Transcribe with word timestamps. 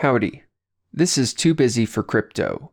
Howdy. 0.00 0.42
This 0.92 1.16
is 1.16 1.32
Too 1.32 1.54
Busy 1.54 1.86
for 1.86 2.02
Crypto. 2.02 2.70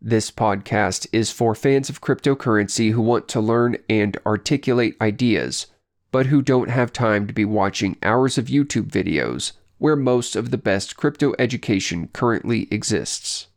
This 0.00 0.30
podcast 0.30 1.08
is 1.12 1.32
for 1.32 1.56
fans 1.56 1.90
of 1.90 2.00
cryptocurrency 2.00 2.92
who 2.92 3.02
want 3.02 3.26
to 3.26 3.40
learn 3.40 3.76
and 3.88 4.16
articulate 4.24 4.96
ideas, 5.00 5.66
but 6.12 6.26
who 6.26 6.42
don't 6.42 6.70
have 6.70 6.92
time 6.92 7.26
to 7.26 7.32
be 7.32 7.44
watching 7.44 7.96
hours 8.04 8.38
of 8.38 8.46
YouTube 8.46 8.86
videos 8.86 9.50
where 9.78 9.96
most 9.96 10.36
of 10.36 10.52
the 10.52 10.58
best 10.58 10.96
crypto 10.96 11.34
education 11.40 12.08
currently 12.12 12.68
exists. 12.70 13.48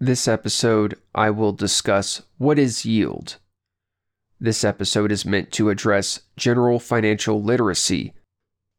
This 0.00 0.26
episode, 0.26 0.98
I 1.14 1.30
will 1.30 1.52
discuss 1.52 2.22
what 2.36 2.58
is 2.58 2.84
yield. 2.84 3.36
This 4.40 4.64
episode 4.64 5.12
is 5.12 5.24
meant 5.24 5.52
to 5.52 5.70
address 5.70 6.22
general 6.36 6.80
financial 6.80 7.40
literacy 7.40 8.12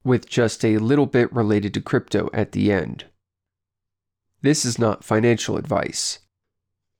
with 0.07 0.27
just 0.27 0.65
a 0.65 0.79
little 0.79 1.05
bit 1.05 1.31
related 1.31 1.73
to 1.75 1.81
crypto 1.81 2.29
at 2.33 2.53
the 2.53 2.71
end. 2.71 3.05
This 4.41 4.65
is 4.65 4.79
not 4.79 5.03
financial 5.03 5.57
advice. 5.57 6.19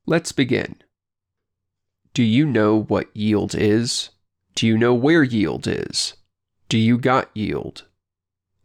Let's 0.05 0.31
begin. 0.31 0.75
Do 2.13 2.23
you 2.23 2.45
know 2.45 2.81
what 2.81 3.15
yield 3.15 3.55
is? 3.55 4.09
Do 4.53 4.67
you 4.67 4.77
know 4.77 4.93
where 4.93 5.23
yield 5.23 5.67
is? 5.67 6.15
Do 6.69 6.77
you 6.77 6.97
got 6.97 7.29
yield? 7.33 7.85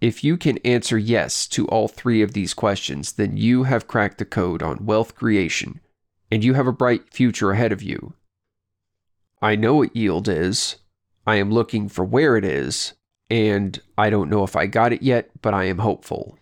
If 0.01 0.25
you 0.25 0.37
can 0.37 0.59
answer 0.59 0.99
yes 0.99 1.47
to 1.49 1.67
all 1.69 1.87
three 1.87 2.23
of 2.23 2.33
these 2.33 2.55
questions, 2.55 3.13
then 3.13 3.37
you 3.37 3.63
have 3.65 3.87
cracked 3.87 4.19
the 4.19 4.25
code 4.25 4.63
on 4.63 4.85
wealth 4.85 5.15
creation 5.15 5.81
and 6.33 6.43
you 6.43 6.55
have 6.55 6.67
a 6.67 6.73
bright 6.73 7.13
future 7.13 7.53
ahead 7.53 7.73
of 7.73 7.83
you. 7.83 8.15
I 9.43 9.55
know 9.55 9.75
what 9.75 9.95
yield 9.95 10.29
is. 10.29 10.77
I 11.27 11.37
am 11.37 11.51
looking 11.51 11.91
for 11.91 12.05
where 12.07 12.37
it 12.39 12.45
is, 12.45 12.95
and 13.33 13.81
I 13.97 14.11
don't 14.11 14.29
know 14.29 14.45
if 14.45 14.55
I 14.57 14.67
got 14.67 14.93
it 14.93 15.01
yet, 15.03 15.31
but 15.41 15.55
I 15.55 15.65
am 15.65 15.79
hopeful. 15.79 16.37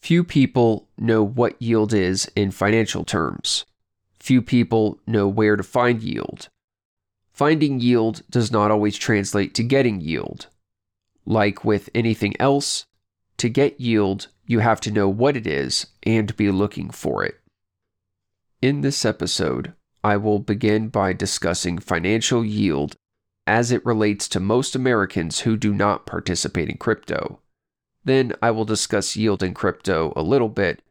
Few 0.00 0.24
people 0.24 0.88
know 0.98 1.22
what 1.22 1.62
yield 1.62 1.94
is 1.94 2.28
in 2.34 2.50
financial 2.50 3.04
terms. 3.04 3.64
Few 4.18 4.42
people 4.42 4.98
know 5.06 5.28
where 5.28 5.54
to 5.54 5.62
find 5.62 6.02
yield. 6.02 6.48
Finding 7.32 7.78
yield 7.78 8.22
does 8.28 8.50
not 8.50 8.72
always 8.72 8.96
translate 8.96 9.54
to 9.54 9.62
getting 9.62 10.00
yield. 10.00 10.48
Like 11.24 11.64
with 11.64 11.90
anything 11.94 12.34
else, 12.40 12.86
to 13.36 13.48
get 13.48 13.80
yield, 13.80 14.26
you 14.48 14.58
have 14.58 14.80
to 14.80 14.90
know 14.90 15.08
what 15.08 15.36
it 15.36 15.46
is 15.46 15.86
and 16.02 16.36
be 16.36 16.50
looking 16.50 16.90
for 16.90 17.24
it. 17.24 17.38
In 18.60 18.80
this 18.80 19.04
episode, 19.04 19.74
I 20.02 20.16
will 20.16 20.40
begin 20.40 20.88
by 20.88 21.12
discussing 21.12 21.78
financial 21.78 22.44
yield 22.44 22.96
as 23.46 23.70
it 23.70 23.84
relates 23.84 24.28
to 24.28 24.40
most 24.40 24.74
Americans 24.74 25.40
who 25.40 25.56
do 25.56 25.74
not 25.74 26.06
participate 26.06 26.68
in 26.68 26.78
crypto. 26.78 27.40
Then 28.04 28.32
I 28.42 28.50
will 28.50 28.64
discuss 28.64 29.16
yield 29.16 29.42
in 29.42 29.54
crypto 29.54 30.12
a 30.16 30.22
little 30.22 30.48
bit. 30.48 30.82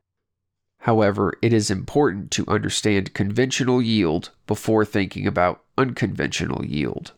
However, 0.80 1.34
it 1.42 1.54
is 1.54 1.72
important 1.72 2.30
to 2.32 2.48
understand 2.48 3.14
conventional 3.14 3.82
yield 3.82 4.32
before 4.48 4.86
thinking 4.86 5.26
about 5.26 5.64
unconventional 5.78 6.66
yield. 6.66 7.14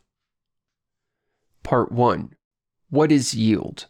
Part 1.63 1.91
1 1.91 2.35
What 2.89 3.11
is 3.11 3.33
yield? 3.33 3.87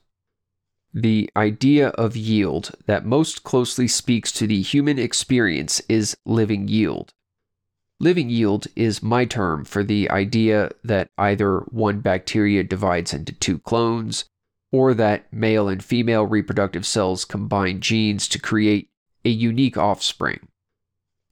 The 0.93 1.29
idea 1.35 1.89
of 1.89 2.15
yield 2.15 2.71
that 2.85 3.05
most 3.05 3.43
closely 3.43 3.87
speaks 3.87 4.31
to 4.31 4.47
the 4.47 4.61
human 4.61 4.97
experience 4.97 5.81
is 5.89 6.15
living 6.25 6.69
yield. 6.69 7.13
Living 7.99 8.29
yield 8.29 8.67
is 8.75 9.01
my 9.01 9.23
term 9.23 9.63
for 9.63 9.83
the 9.83 10.09
idea 10.11 10.69
that 10.83 11.07
either 11.17 11.59
one 11.71 12.01
bacteria 12.01 12.63
divides 12.63 13.13
into 13.13 13.31
two 13.31 13.57
clones, 13.59 14.25
or 14.71 14.93
that 14.93 15.31
male 15.31 15.69
and 15.69 15.83
female 15.83 16.25
reproductive 16.25 16.85
cells 16.85 17.23
combine 17.23 17.79
genes 17.79 18.27
to 18.27 18.39
create 18.39 18.89
a 19.23 19.29
unique 19.29 19.77
offspring. 19.77 20.47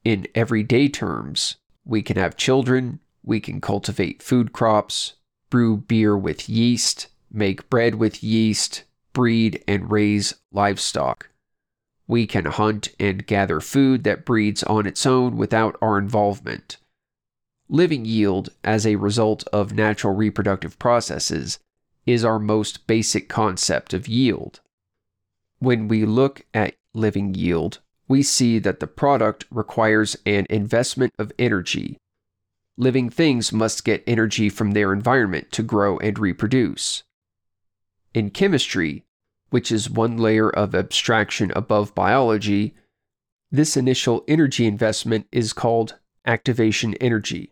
In 0.05 0.25
everyday 0.33 0.87
terms, 0.87 1.57
we 1.83 2.01
can 2.01 2.15
have 2.15 2.37
children, 2.37 3.01
we 3.23 3.41
can 3.41 3.59
cultivate 3.59 4.23
food 4.23 4.53
crops, 4.53 5.15
brew 5.49 5.75
beer 5.77 6.17
with 6.17 6.47
yeast, 6.47 7.07
make 7.29 7.69
bread 7.69 7.95
with 7.95 8.23
yeast, 8.23 8.85
breed 9.11 9.61
and 9.67 9.91
raise 9.91 10.35
livestock. 10.51 11.29
We 12.07 12.27
can 12.27 12.45
hunt 12.45 12.89
and 12.99 13.25
gather 13.25 13.59
food 13.59 14.03
that 14.03 14.25
breeds 14.25 14.63
on 14.63 14.85
its 14.85 15.05
own 15.05 15.37
without 15.37 15.77
our 15.81 15.97
involvement. 15.97 16.77
Living 17.69 18.05
yield, 18.05 18.49
as 18.63 18.85
a 18.85 18.97
result 18.97 19.45
of 19.53 19.73
natural 19.73 20.13
reproductive 20.13 20.77
processes, 20.79 21.59
is 22.05 22.25
our 22.25 22.39
most 22.39 22.85
basic 22.87 23.29
concept 23.29 23.93
of 23.93 24.07
yield. 24.07 24.59
When 25.59 25.87
we 25.87 26.05
look 26.05 26.45
at 26.53 26.75
living 26.93 27.33
yield, 27.33 27.79
we 28.07 28.21
see 28.21 28.59
that 28.59 28.81
the 28.81 28.87
product 28.87 29.45
requires 29.49 30.17
an 30.25 30.45
investment 30.49 31.13
of 31.17 31.31
energy. 31.39 31.97
Living 32.75 33.09
things 33.09 33.53
must 33.53 33.85
get 33.85 34.03
energy 34.05 34.49
from 34.49 34.71
their 34.71 34.91
environment 34.91 35.51
to 35.53 35.63
grow 35.63 35.97
and 35.99 36.19
reproduce. 36.19 37.03
In 38.13 38.29
chemistry, 38.29 39.02
which 39.53 39.71
is 39.71 39.87
one 39.87 40.17
layer 40.17 40.49
of 40.49 40.73
abstraction 40.73 41.51
above 41.55 41.93
biology, 41.93 42.73
this 43.51 43.77
initial 43.77 44.23
energy 44.27 44.65
investment 44.65 45.27
is 45.31 45.53
called 45.53 45.99
activation 46.25 46.95
energy. 46.95 47.51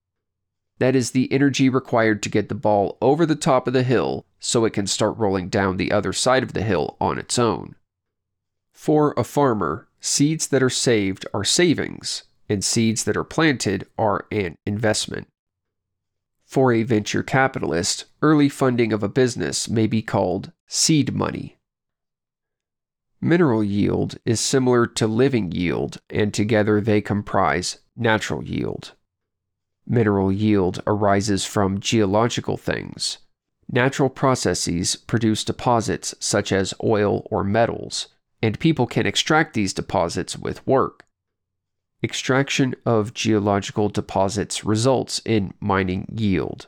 That 0.80 0.96
is 0.96 1.12
the 1.12 1.32
energy 1.32 1.70
required 1.70 2.24
to 2.24 2.30
get 2.30 2.50
the 2.50 2.56
ball 2.56 2.98
over 3.04 3.24
the 3.24 3.36
top 3.36 3.68
of 3.68 3.74
the 3.74 3.84
hill 3.84 4.26
so 4.40 4.66
it 4.66 4.74
can 4.74 4.88
start 4.88 5.16
rolling 5.20 5.48
down 5.48 5.78
the 5.78 5.92
other 5.92 6.12
side 6.12 6.42
of 6.42 6.54
the 6.54 6.64
hill 6.64 6.98
on 7.00 7.20
its 7.20 7.38
own. 7.38 7.76
For 8.74 9.14
a 9.16 9.24
farmer, 9.24 9.88
seeds 10.00 10.48
that 10.48 10.64
are 10.64 10.72
saved 10.72 11.28
are 11.36 11.44
savings, 11.44 12.24
and 12.50 12.64
seeds 12.64 13.04
that 13.04 13.16
are 13.16 13.24
planted 13.24 13.86
are 14.00 14.26
an 14.32 14.56
investment. 14.66 15.28
For 16.46 16.74
a 16.74 16.82
venture 16.82 17.22
capitalist, 17.22 18.06
early 18.24 18.50
funding 18.50 18.92
of 18.92 19.04
a 19.04 19.08
business 19.08 19.70
may 19.70 19.86
be 19.86 20.02
called 20.02 20.52
seed 20.66 21.14
money. 21.14 21.60
Mineral 23.24 23.64
yield 23.64 24.18
is 24.26 24.40
similar 24.40 24.88
to 24.88 25.06
living 25.06 25.52
yield, 25.52 26.02
and 26.10 26.34
together 26.34 26.82
they 26.82 27.02
comprise 27.02 27.78
natural 27.96 28.44
yield. 28.44 28.94
Mineral 29.86 30.32
yield 30.32 30.82
arises 30.88 31.46
from 31.46 31.80
geological 31.80 32.58
things. 32.58 33.20
Natural 33.72 34.10
processes 34.10 34.96
produce 34.96 35.44
deposits 35.44 36.16
such 36.20 36.52
as 36.52 36.74
oil 36.84 37.28
or 37.30 37.44
metals, 37.44 38.08
and 38.42 38.60
people 38.60 38.88
can 38.88 39.06
extract 39.06 39.54
these 39.54 39.74
deposits 39.74 40.36
with 40.36 40.66
work. 40.66 41.06
Extraction 42.04 42.74
of 42.88 43.14
geological 43.14 43.88
deposits 43.88 44.66
results 44.66 45.22
in 45.24 45.54
mining 45.60 46.08
yield. 46.12 46.68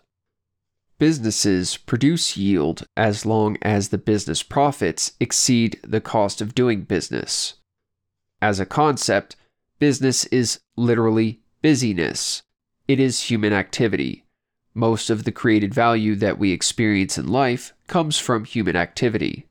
Businesses 0.99 1.77
produce 1.77 2.37
yield 2.37 2.85
as 2.95 3.25
long 3.25 3.57
as 3.61 3.89
the 3.89 3.97
business 3.97 4.43
profits 4.43 5.13
exceed 5.19 5.79
the 5.83 6.01
cost 6.01 6.39
of 6.39 6.55
doing 6.55 6.83
business. 6.83 7.55
As 8.41 8.59
a 8.59 8.65
concept, 8.65 9.35
business 9.79 10.25
is 10.25 10.59
literally 10.75 11.41
busyness. 11.61 12.43
It 12.87 12.99
is 12.99 13.23
human 13.23 13.53
activity. 13.53 14.25
Most 14.73 15.09
of 15.09 15.23
the 15.23 15.31
created 15.31 15.73
value 15.73 16.15
that 16.15 16.39
we 16.39 16.51
experience 16.51 17.17
in 17.17 17.27
life 17.27 17.73
comes 17.87 18.17
from 18.17 18.45
human 18.45 18.75
activity. 18.75 19.47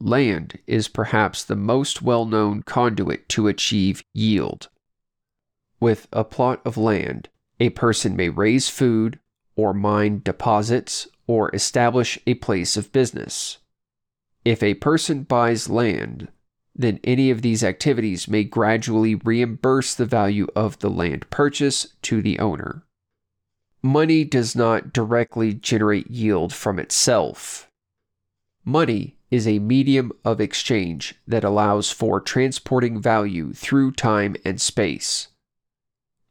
Land 0.00 0.58
is 0.66 0.88
perhaps 0.88 1.42
the 1.42 1.56
most 1.56 2.02
well 2.02 2.26
known 2.26 2.62
conduit 2.62 3.28
to 3.30 3.48
achieve 3.48 4.04
yield. 4.12 4.68
With 5.80 6.06
a 6.12 6.24
plot 6.24 6.60
of 6.64 6.76
land, 6.76 7.28
a 7.58 7.70
person 7.70 8.16
may 8.16 8.28
raise 8.28 8.68
food, 8.68 9.18
or 9.56 9.74
mine 9.74 10.20
deposits 10.24 11.08
or 11.26 11.54
establish 11.54 12.18
a 12.26 12.34
place 12.34 12.76
of 12.76 12.92
business. 12.92 13.58
If 14.44 14.62
a 14.62 14.74
person 14.74 15.24
buys 15.24 15.68
land, 15.68 16.28
then 16.74 17.00
any 17.02 17.30
of 17.30 17.42
these 17.42 17.64
activities 17.64 18.28
may 18.28 18.44
gradually 18.44 19.14
reimburse 19.14 19.94
the 19.94 20.06
value 20.06 20.46
of 20.54 20.78
the 20.78 20.90
land 20.90 21.28
purchase 21.30 21.88
to 22.02 22.22
the 22.22 22.38
owner. 22.38 22.84
Money 23.82 24.24
does 24.24 24.54
not 24.54 24.92
directly 24.92 25.54
generate 25.54 26.10
yield 26.10 26.52
from 26.52 26.78
itself. 26.78 27.68
Money 28.64 29.16
is 29.30 29.46
a 29.46 29.58
medium 29.58 30.12
of 30.24 30.40
exchange 30.40 31.14
that 31.26 31.44
allows 31.44 31.90
for 31.90 32.20
transporting 32.20 33.00
value 33.00 33.52
through 33.52 33.92
time 33.92 34.36
and 34.44 34.60
space. 34.60 35.28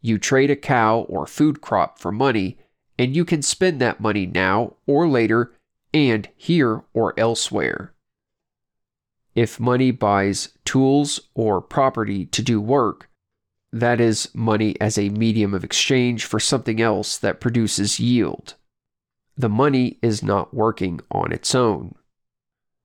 You 0.02 0.18
trade 0.18 0.52
a 0.52 0.56
cow 0.56 1.00
or 1.10 1.26
food 1.26 1.62
crop 1.62 1.98
for 1.98 2.12
money 2.12 2.58
and 2.98 3.16
you 3.16 3.26
can 3.26 3.42
spend 3.42 3.80
that 3.82 4.00
money 4.00 4.26
now 4.26 4.74
or 4.86 5.08
later 5.08 5.54
and 5.94 6.30
here 6.36 6.84
or 6.94 7.14
elsewhere. 7.18 7.94
If 9.34 9.60
money 9.60 9.92
buys 9.92 10.50
tools 10.64 11.20
or 11.34 11.62
property 11.62 12.26
to 12.28 12.42
do 12.42 12.62
work, 12.62 13.10
that 13.72 14.00
is 14.00 14.30
money 14.34 14.80
as 14.80 14.98
a 14.98 15.10
medium 15.10 15.54
of 15.54 15.64
exchange 15.66 16.24
for 16.24 16.40
something 16.40 16.82
else 16.82 17.18
that 17.18 17.42
produces 17.42 18.00
yield. 18.00 18.56
The 19.36 19.50
money 19.50 20.00
is 20.02 20.24
not 20.24 20.54
working 20.54 21.02
on 21.12 21.34
its 21.34 21.54
own. 21.54 21.96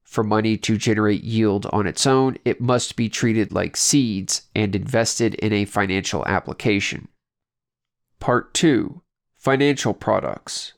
For 0.02 0.24
money 0.24 0.56
to 0.56 0.76
generate 0.76 1.22
yield 1.22 1.66
on 1.66 1.86
its 1.86 2.04
own, 2.04 2.36
it 2.44 2.60
must 2.60 2.96
be 2.96 3.08
treated 3.08 3.52
like 3.52 3.76
seeds 3.76 4.48
and 4.56 4.74
invested 4.74 5.34
in 5.36 5.52
a 5.52 5.64
financial 5.64 6.26
application. 6.26 7.06
Part 8.18 8.52
2 8.54 9.00
Financial 9.40 9.94
Products 9.94 10.75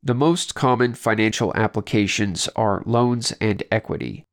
The 0.00 0.14
most 0.14 0.54
common 0.54 0.94
financial 0.94 1.52
applications 1.56 2.46
are 2.54 2.84
loans 2.86 3.32
and 3.40 3.60
equity. 3.72 4.24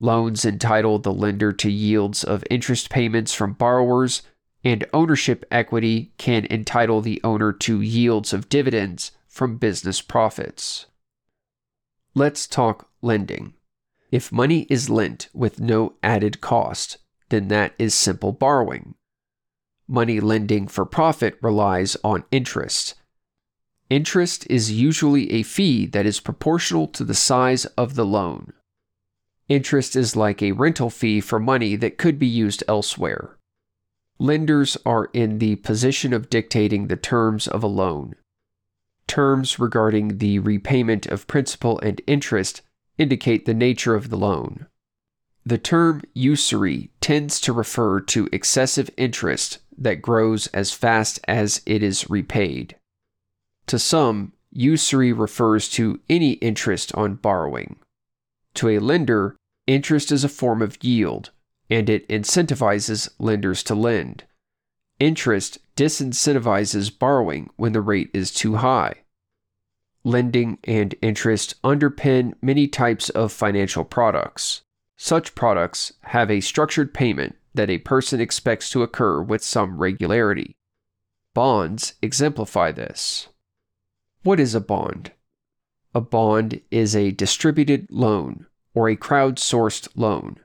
Loans 0.00 0.44
entitle 0.44 0.98
the 0.98 1.12
lender 1.12 1.52
to 1.52 1.70
yields 1.70 2.24
of 2.24 2.42
interest 2.50 2.90
payments 2.90 3.32
from 3.32 3.52
borrowers, 3.52 4.22
and 4.64 4.84
ownership 4.92 5.44
equity 5.52 6.12
can 6.18 6.44
entitle 6.46 7.00
the 7.00 7.20
owner 7.22 7.52
to 7.52 7.80
yields 7.80 8.32
of 8.32 8.48
dividends 8.48 9.12
from 9.28 9.56
business 9.56 10.00
profits. 10.00 10.86
Let's 12.16 12.48
talk 12.48 12.90
lending. 13.00 13.54
If 14.10 14.32
money 14.32 14.66
is 14.68 14.90
lent 14.90 15.28
with 15.32 15.60
no 15.60 15.92
added 16.02 16.40
cost, 16.40 16.98
then 17.28 17.46
that 17.46 17.74
is 17.78 17.94
simple 17.94 18.32
borrowing. 18.32 18.96
Money 19.86 20.18
lending 20.18 20.66
for 20.66 20.86
profit 20.86 21.38
relies 21.42 21.96
on 22.02 22.24
interest. 22.30 22.94
Interest 23.90 24.46
is 24.48 24.72
usually 24.72 25.30
a 25.30 25.42
fee 25.42 25.84
that 25.86 26.06
is 26.06 26.20
proportional 26.20 26.86
to 26.88 27.04
the 27.04 27.14
size 27.14 27.66
of 27.76 27.94
the 27.94 28.06
loan. 28.06 28.54
Interest 29.48 29.94
is 29.94 30.16
like 30.16 30.42
a 30.42 30.52
rental 30.52 30.88
fee 30.88 31.20
for 31.20 31.38
money 31.38 31.76
that 31.76 31.98
could 31.98 32.18
be 32.18 32.26
used 32.26 32.64
elsewhere. 32.66 33.36
Lenders 34.18 34.78
are 34.86 35.10
in 35.12 35.38
the 35.38 35.56
position 35.56 36.14
of 36.14 36.30
dictating 36.30 36.86
the 36.86 36.96
terms 36.96 37.46
of 37.46 37.62
a 37.62 37.66
loan. 37.66 38.14
Terms 39.06 39.58
regarding 39.58 40.16
the 40.16 40.38
repayment 40.38 41.04
of 41.06 41.26
principal 41.26 41.78
and 41.80 42.00
interest 42.06 42.62
indicate 42.96 43.44
the 43.44 43.52
nature 43.52 43.94
of 43.94 44.08
the 44.08 44.16
loan. 44.16 44.66
The 45.44 45.58
term 45.58 46.02
usury 46.14 46.90
tends 47.02 47.38
to 47.42 47.52
refer 47.52 48.00
to 48.00 48.30
excessive 48.32 48.88
interest 48.96 49.58
that 49.78 50.02
grows 50.02 50.46
as 50.48 50.72
fast 50.72 51.20
as 51.26 51.62
it 51.66 51.82
is 51.82 52.10
repaid. 52.10 52.76
To 53.66 53.78
some, 53.78 54.32
usury 54.50 55.12
refers 55.12 55.68
to 55.70 56.00
any 56.08 56.32
interest 56.34 56.94
on 56.94 57.14
borrowing. 57.16 57.76
To 58.54 58.68
a 58.68 58.78
lender, 58.78 59.36
interest 59.66 60.12
is 60.12 60.24
a 60.24 60.28
form 60.28 60.62
of 60.62 60.82
yield, 60.82 61.30
and 61.68 61.88
it 61.88 62.08
incentivizes 62.08 63.08
lenders 63.18 63.62
to 63.64 63.74
lend. 63.74 64.24
Interest 65.00 65.58
disincentivizes 65.76 66.96
borrowing 66.96 67.50
when 67.56 67.72
the 67.72 67.80
rate 67.80 68.10
is 68.14 68.32
too 68.32 68.56
high. 68.56 68.94
Lending 70.04 70.58
and 70.64 70.94
interest 71.02 71.60
underpin 71.62 72.34
many 72.40 72.68
types 72.68 73.08
of 73.10 73.32
financial 73.32 73.84
products. 73.84 74.62
Such 74.96 75.34
products 75.34 75.94
have 76.02 76.30
a 76.30 76.40
structured 76.40 76.94
payment 76.94 77.36
that 77.54 77.70
a 77.70 77.78
person 77.78 78.20
expects 78.20 78.68
to 78.70 78.82
occur 78.82 79.22
with 79.22 79.42
some 79.42 79.78
regularity. 79.78 80.56
Bonds 81.34 81.94
exemplify 82.02 82.72
this. 82.72 83.28
What 84.22 84.40
is 84.40 84.54
a 84.54 84.60
bond? 84.60 85.12
A 85.94 86.00
bond 86.00 86.60
is 86.70 86.96
a 86.96 87.12
distributed 87.12 87.86
loan 87.90 88.46
or 88.74 88.88
a 88.88 88.96
crowd-sourced 88.96 89.88
loan. 89.94 90.40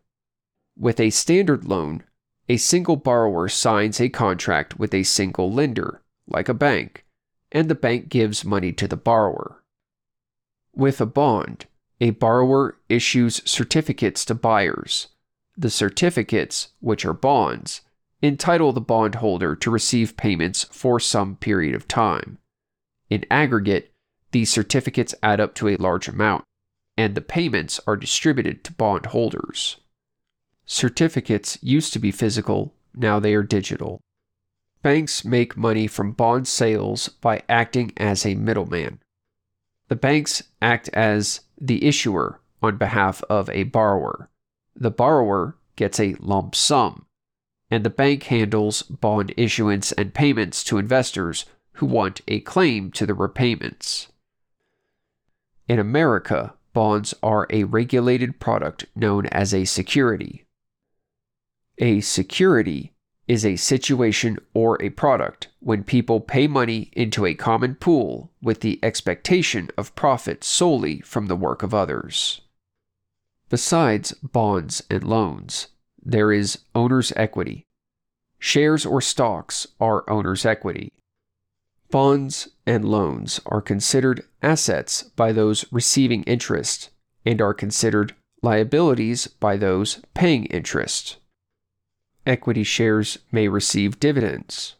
With 0.77 0.99
a 0.99 1.09
standard 1.09 1.65
loan, 1.65 2.03
a 2.47 2.57
single 2.57 2.95
borrower 2.95 3.47
signs 3.49 3.99
a 3.99 4.09
contract 4.09 4.79
with 4.79 4.93
a 4.93 5.03
single 5.03 5.51
lender, 5.51 6.01
like 6.27 6.49
a 6.49 6.53
bank, 6.53 7.05
and 7.51 7.69
the 7.69 7.75
bank 7.75 8.09
gives 8.09 8.45
money 8.45 8.71
to 8.73 8.87
the 8.87 8.97
borrower. 8.97 9.63
With 10.75 11.01
a 11.01 11.05
bond, 11.05 11.65
a 11.99 12.11
borrower 12.11 12.77
issues 12.87 13.41
certificates 13.49 14.23
to 14.25 14.35
buyers. 14.35 15.07
The 15.59 15.69
certificates, 15.69 16.69
which 16.79 17.03
are 17.03 17.11
bonds, 17.11 17.81
entitle 18.21 18.71
the 18.71 18.79
bondholder 18.79 19.57
to 19.57 19.69
receive 19.69 20.15
payments 20.15 20.63
for 20.71 21.01
some 21.01 21.35
period 21.35 21.75
of 21.75 21.85
time. 21.85 22.37
In 23.09 23.25
aggregate, 23.29 23.91
these 24.31 24.49
certificates 24.49 25.13
add 25.21 25.41
up 25.41 25.53
to 25.55 25.67
a 25.67 25.75
large 25.75 26.07
amount, 26.07 26.45
and 26.95 27.13
the 27.13 27.19
payments 27.19 27.77
are 27.85 27.97
distributed 27.97 28.63
to 28.63 28.73
bondholders. 28.73 29.75
Certificates 30.65 31.57
used 31.61 31.91
to 31.91 31.99
be 31.99 32.11
physical, 32.11 32.73
now 32.95 33.19
they 33.19 33.35
are 33.35 33.43
digital. 33.43 33.99
Banks 34.81 35.25
make 35.25 35.57
money 35.57 35.87
from 35.87 36.13
bond 36.13 36.47
sales 36.47 37.09
by 37.09 37.43
acting 37.49 37.91
as 37.97 38.25
a 38.25 38.33
middleman. 38.35 39.01
The 39.89 39.97
banks 39.97 40.41
act 40.61 40.87
as 40.93 41.41
the 41.59 41.85
issuer 41.85 42.39
on 42.63 42.77
behalf 42.77 43.21
of 43.29 43.49
a 43.49 43.63
borrower. 43.63 44.29
The 44.81 44.91
borrower 44.91 45.57
gets 45.75 45.99
a 45.99 46.15
lump 46.19 46.55
sum, 46.55 47.05
and 47.69 47.83
the 47.83 47.89
bank 47.89 48.23
handles 48.23 48.81
bond 48.83 49.33
issuance 49.35 49.91
and 49.91 50.13
payments 50.13 50.63
to 50.63 50.77
investors 50.77 51.45
who 51.73 51.85
want 51.85 52.21
a 52.29 52.39
claim 52.39 52.89
to 52.91 53.05
the 53.05 53.13
repayments. 53.13 54.07
In 55.67 55.79
America, 55.79 56.53
bonds 56.71 57.13
are 57.21 57.45
a 57.49 57.65
regulated 57.65 58.39
product 58.39 58.85
known 58.95 59.25
as 59.27 59.53
a 59.53 59.65
security. 59.65 60.45
A 61.79 61.99
security 61.99 62.93
is 63.27 63.45
a 63.45 63.57
situation 63.57 64.39
or 64.53 64.81
a 64.81 64.91
product 64.91 65.49
when 65.59 65.83
people 65.83 66.21
pay 66.21 66.47
money 66.47 66.89
into 66.93 67.25
a 67.25 67.33
common 67.33 67.75
pool 67.75 68.31
with 68.41 68.61
the 68.61 68.79
expectation 68.81 69.69
of 69.77 69.95
profit 69.95 70.41
solely 70.41 71.01
from 71.01 71.27
the 71.27 71.35
work 71.35 71.63
of 71.63 71.73
others. 71.73 72.41
Besides 73.49 74.13
bonds 74.23 74.83
and 74.89 75.03
loans, 75.03 75.67
there 76.01 76.31
is 76.31 76.59
owner's 76.75 77.11
equity. 77.15 77.65
Shares 78.37 78.85
or 78.85 79.01
stocks 79.01 79.67
are 79.79 80.09
owner's 80.09 80.45
equity. 80.45 80.93
Bonds 81.91 82.49
and 82.65 82.85
loans 82.85 83.39
are 83.45 83.61
considered 83.61 84.23
assets 84.41 85.03
by 85.03 85.31
those 85.31 85.65
receiving 85.71 86.23
interest 86.23 86.89
and 87.25 87.41
are 87.41 87.53
considered 87.53 88.15
liabilities 88.41 89.27
by 89.27 89.57
those 89.57 90.01
paying 90.13 90.45
interest 90.45 91.17
equity 92.29 92.63
shares 92.63 93.17
may 93.31 93.47
receive 93.47 93.99
dividends, 93.99 94.75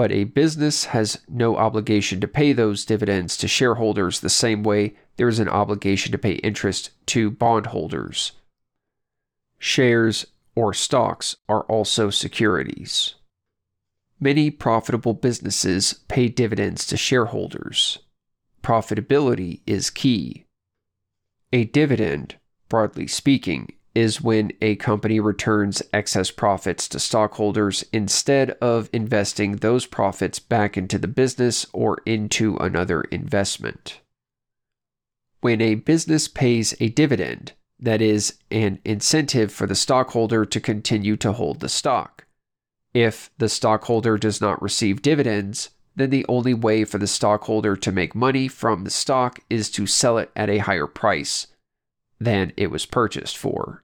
but 0.00 0.12
a 0.12 0.24
business 0.24 0.86
has 0.86 1.20
no 1.28 1.58
obligation 1.58 2.22
to 2.22 2.26
pay 2.26 2.54
those 2.54 2.86
dividends 2.86 3.36
to 3.36 3.46
shareholders 3.46 4.20
the 4.20 4.30
same 4.30 4.62
way 4.62 4.94
there 5.16 5.28
is 5.28 5.38
an 5.38 5.46
obligation 5.46 6.10
to 6.10 6.16
pay 6.16 6.36
interest 6.36 6.88
to 7.04 7.30
bondholders. 7.30 8.32
Shares 9.58 10.26
or 10.54 10.72
stocks 10.72 11.36
are 11.50 11.64
also 11.64 12.08
securities. 12.08 13.16
Many 14.18 14.50
profitable 14.50 15.12
businesses 15.12 15.92
pay 16.08 16.28
dividends 16.28 16.86
to 16.86 16.96
shareholders. 16.96 17.98
Profitability 18.62 19.60
is 19.66 19.90
key. 19.90 20.46
A 21.52 21.66
dividend, 21.66 22.36
broadly 22.70 23.06
speaking, 23.06 23.74
is 23.94 24.20
when 24.20 24.52
a 24.60 24.76
company 24.76 25.18
returns 25.18 25.82
excess 25.92 26.30
profits 26.30 26.88
to 26.88 27.00
stockholders 27.00 27.84
instead 27.92 28.50
of 28.60 28.88
investing 28.92 29.56
those 29.56 29.86
profits 29.86 30.38
back 30.38 30.76
into 30.76 30.98
the 30.98 31.08
business 31.08 31.66
or 31.72 31.98
into 32.06 32.56
another 32.56 33.02
investment. 33.02 34.00
When 35.40 35.60
a 35.60 35.74
business 35.74 36.28
pays 36.28 36.74
a 36.80 36.90
dividend, 36.90 37.52
that 37.78 38.02
is 38.02 38.34
an 38.50 38.78
incentive 38.84 39.50
for 39.50 39.66
the 39.66 39.74
stockholder 39.74 40.44
to 40.44 40.60
continue 40.60 41.16
to 41.16 41.32
hold 41.32 41.60
the 41.60 41.68
stock. 41.68 42.26
If 42.92 43.30
the 43.38 43.48
stockholder 43.48 44.18
does 44.18 44.40
not 44.40 44.60
receive 44.60 45.02
dividends, 45.02 45.70
then 45.96 46.10
the 46.10 46.26
only 46.28 46.54
way 46.54 46.84
for 46.84 46.98
the 46.98 47.06
stockholder 47.06 47.76
to 47.76 47.92
make 47.92 48.14
money 48.14 48.48
from 48.48 48.84
the 48.84 48.90
stock 48.90 49.40
is 49.48 49.70
to 49.70 49.86
sell 49.86 50.18
it 50.18 50.30
at 50.36 50.50
a 50.50 50.58
higher 50.58 50.86
price 50.86 51.46
than 52.20 52.52
it 52.56 52.70
was 52.70 52.86
purchased 52.86 53.36
for. 53.36 53.82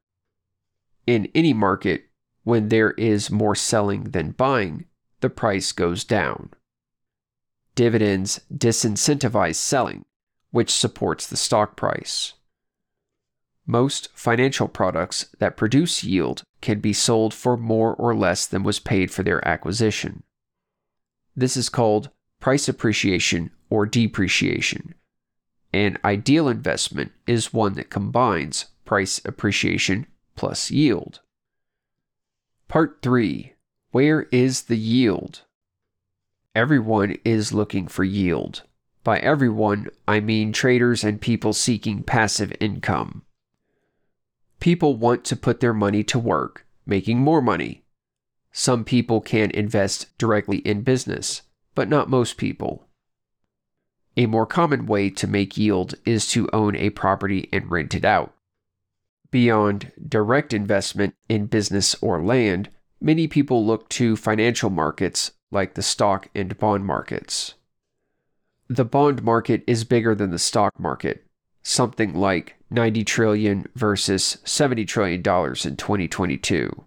In 1.07 1.28
any 1.35 1.52
market, 1.52 2.05
when 2.45 2.69
there 2.69 2.93
is 2.93 3.31
more 3.31 3.55
selling 3.55 4.05
than 4.05 4.31
buying, 4.33 4.85
the 5.21 5.31
price 5.31 5.73
goes 5.73 6.05
down. 6.05 6.50
Dividends 7.75 8.40
disincentivize 8.52 9.57
selling, 9.57 10.05
which 10.50 10.71
supports 10.71 11.26
the 11.26 11.37
stock 11.37 11.76
price. 11.76 12.35
Most 13.66 14.09
financial 14.14 14.69
products 14.69 15.26
that 15.38 15.57
produce 15.57 16.05
yield 16.05 16.45
can 16.61 16.81
be 16.81 16.93
sold 16.93 17.35
for 17.35 17.57
more 17.57 17.95
or 17.95 18.14
less 18.14 18.47
than 18.47 18.62
was 18.62 18.78
paid 18.78 19.11
for 19.11 19.23
their 19.23 19.47
acquisition. 19.47 20.23
This 21.35 21.57
is 21.57 21.69
called 21.69 22.11
price 22.40 22.69
appreciation 22.69 23.50
or 23.69 23.87
depreciation, 23.87 24.95
an 25.73 25.99
ideal 26.04 26.49
investment 26.49 27.12
is 27.26 27.52
one 27.52 27.75
that 27.75 27.90
combines 27.90 28.66
price 28.85 29.20
appreciation 29.25 30.06
plus 30.35 30.70
yield. 30.70 31.20
Part 32.68 32.99
3 33.02 33.54
Where 33.90 34.23
is 34.32 34.62
the 34.62 34.76
yield? 34.76 35.42
Everyone 36.54 37.16
is 37.25 37.52
looking 37.52 37.87
for 37.87 38.04
yield. 38.04 38.62
By 39.04 39.18
everyone, 39.18 39.88
I 40.08 40.20
mean 40.20 40.52
traders 40.52 41.04
and 41.04 41.20
people 41.20 41.52
seeking 41.52 42.02
passive 42.02 42.52
income. 42.58 43.23
People 44.58 44.96
want 44.96 45.25
to 45.26 45.37
put 45.37 45.61
their 45.61 45.75
money 45.75 46.02
to 46.04 46.18
work, 46.18 46.66
making 46.87 47.18
more 47.18 47.42
money. 47.42 47.85
Some 48.52 48.85
people 48.85 49.20
can 49.20 49.50
invest 49.50 50.16
directly 50.18 50.58
in 50.58 50.80
business, 50.80 51.42
but 51.75 51.88
not 51.88 52.08
most 52.08 52.37
people. 52.38 52.86
A 54.16 54.26
more 54.26 54.46
common 54.46 54.87
way 54.87 55.11
to 55.11 55.26
make 55.26 55.58
yield 55.58 55.94
is 56.04 56.26
to 56.28 56.49
own 56.52 56.75
a 56.76 56.90
property 56.90 57.49
and 57.52 57.70
rent 57.70 57.94
it 57.94 58.04
out. 58.04 58.32
Beyond 59.30 59.92
direct 60.08 60.54
investment 60.54 61.14
in 61.28 61.46
business 61.46 61.94
or 62.00 62.23
land, 62.23 62.70
many 63.00 63.28
people 63.28 63.66
look 63.66 63.88
to 63.90 64.16
financial 64.16 64.70
markets 64.70 65.32
like 65.50 65.75
the 65.75 65.82
stock 65.82 66.28
and 66.35 66.56
bond 66.58 66.87
markets. 66.87 67.54
The 68.68 68.85
bond 68.85 69.23
market 69.23 69.62
is 69.66 69.85
bigger 69.85 70.14
than 70.14 70.30
the 70.30 70.38
stock 70.38 70.78
market, 70.80 71.26
something 71.62 72.14
like 72.14 72.56
90 72.70 73.04
trillion 73.04 73.66
versus 73.75 74.38
70 74.44 74.85
trillion 74.87 75.23
dollars 75.23 75.66
in 75.66 75.76
2022. 75.76 76.85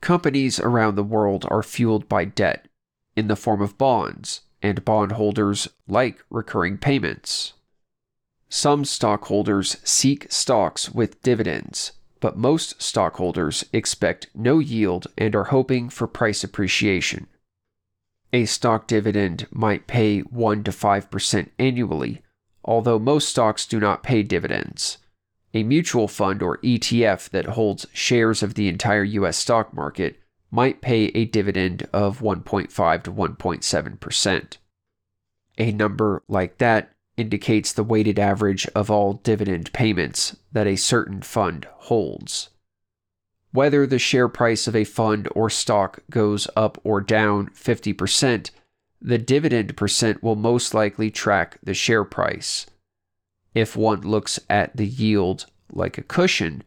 Companies 0.00 0.58
around 0.58 0.94
the 0.94 1.04
world 1.04 1.46
are 1.50 1.62
fueled 1.62 2.08
by 2.08 2.24
debt 2.24 2.66
in 3.16 3.28
the 3.28 3.36
form 3.36 3.60
of 3.60 3.78
bonds, 3.78 4.40
and 4.64 4.82
bondholders 4.82 5.68
like 5.86 6.24
recurring 6.30 6.78
payments. 6.78 7.52
Some 8.48 8.86
stockholders 8.86 9.76
seek 9.84 10.26
stocks 10.32 10.90
with 10.90 11.20
dividends, 11.22 11.92
but 12.18 12.38
most 12.38 12.80
stockholders 12.80 13.66
expect 13.74 14.28
no 14.34 14.60
yield 14.60 15.06
and 15.18 15.36
are 15.36 15.44
hoping 15.44 15.90
for 15.90 16.06
price 16.06 16.42
appreciation. 16.42 17.26
A 18.32 18.46
stock 18.46 18.86
dividend 18.86 19.46
might 19.50 19.86
pay 19.86 20.20
1 20.20 20.64
to 20.64 20.70
5% 20.70 21.50
annually, 21.58 22.22
although 22.64 22.98
most 22.98 23.28
stocks 23.28 23.66
do 23.66 23.78
not 23.78 24.02
pay 24.02 24.22
dividends. 24.22 24.96
A 25.52 25.62
mutual 25.62 26.08
fund 26.08 26.42
or 26.42 26.56
ETF 26.58 27.28
that 27.28 27.44
holds 27.44 27.86
shares 27.92 28.42
of 28.42 28.54
the 28.54 28.68
entire 28.68 29.04
US 29.04 29.36
stock 29.36 29.74
market 29.74 30.18
might 30.54 30.80
pay 30.80 31.06
a 31.06 31.24
dividend 31.24 31.88
of 31.92 32.20
1.5 32.20 33.02
to 33.02 33.12
1.7%. 33.12 34.56
A 35.58 35.72
number 35.72 36.22
like 36.28 36.58
that 36.58 36.92
indicates 37.16 37.72
the 37.72 37.82
weighted 37.82 38.20
average 38.20 38.66
of 38.68 38.88
all 38.88 39.14
dividend 39.14 39.72
payments 39.72 40.36
that 40.52 40.68
a 40.68 40.76
certain 40.76 41.22
fund 41.22 41.66
holds. 41.74 42.50
Whether 43.50 43.84
the 43.84 43.98
share 43.98 44.28
price 44.28 44.68
of 44.68 44.76
a 44.76 44.84
fund 44.84 45.28
or 45.34 45.50
stock 45.50 45.98
goes 46.08 46.46
up 46.54 46.80
or 46.84 47.00
down 47.00 47.48
50%, 47.48 48.50
the 49.02 49.18
dividend 49.18 49.76
percent 49.76 50.22
will 50.22 50.36
most 50.36 50.72
likely 50.72 51.10
track 51.10 51.58
the 51.64 51.74
share 51.74 52.04
price. 52.04 52.66
If 53.54 53.76
one 53.76 54.02
looks 54.02 54.38
at 54.48 54.76
the 54.76 54.86
yield 54.86 55.46
like 55.72 55.98
a 55.98 56.02
cushion, 56.02 56.62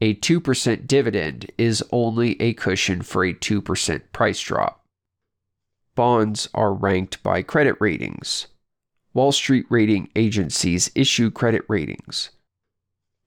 a 0.00 0.14
2% 0.14 0.86
dividend 0.86 1.50
is 1.58 1.84
only 1.92 2.40
a 2.40 2.54
cushion 2.54 3.02
for 3.02 3.24
a 3.24 3.34
2% 3.34 4.02
price 4.12 4.40
drop. 4.40 4.84
Bonds 5.94 6.48
are 6.54 6.72
ranked 6.72 7.22
by 7.22 7.42
credit 7.42 7.76
ratings. 7.80 8.46
Wall 9.12 9.32
Street 9.32 9.66
rating 9.68 10.08
agencies 10.16 10.90
issue 10.94 11.30
credit 11.30 11.64
ratings. 11.68 12.30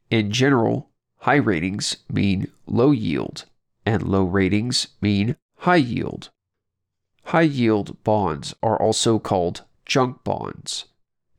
In 0.10 0.32
general, 0.32 0.90
high 1.20 1.36
ratings 1.36 1.98
mean 2.12 2.52
low 2.66 2.92
yield, 2.92 3.46
and 3.86 4.04
low 4.04 4.24
ratings 4.24 4.88
mean 5.02 5.36
high 5.58 5.76
yield. 5.76 6.30
High 7.26 7.42
yield 7.42 8.04
bonds 8.04 8.56
are 8.64 8.82
also 8.82 9.20
called 9.20 9.64
junk 9.86 10.24
bonds. 10.24 10.86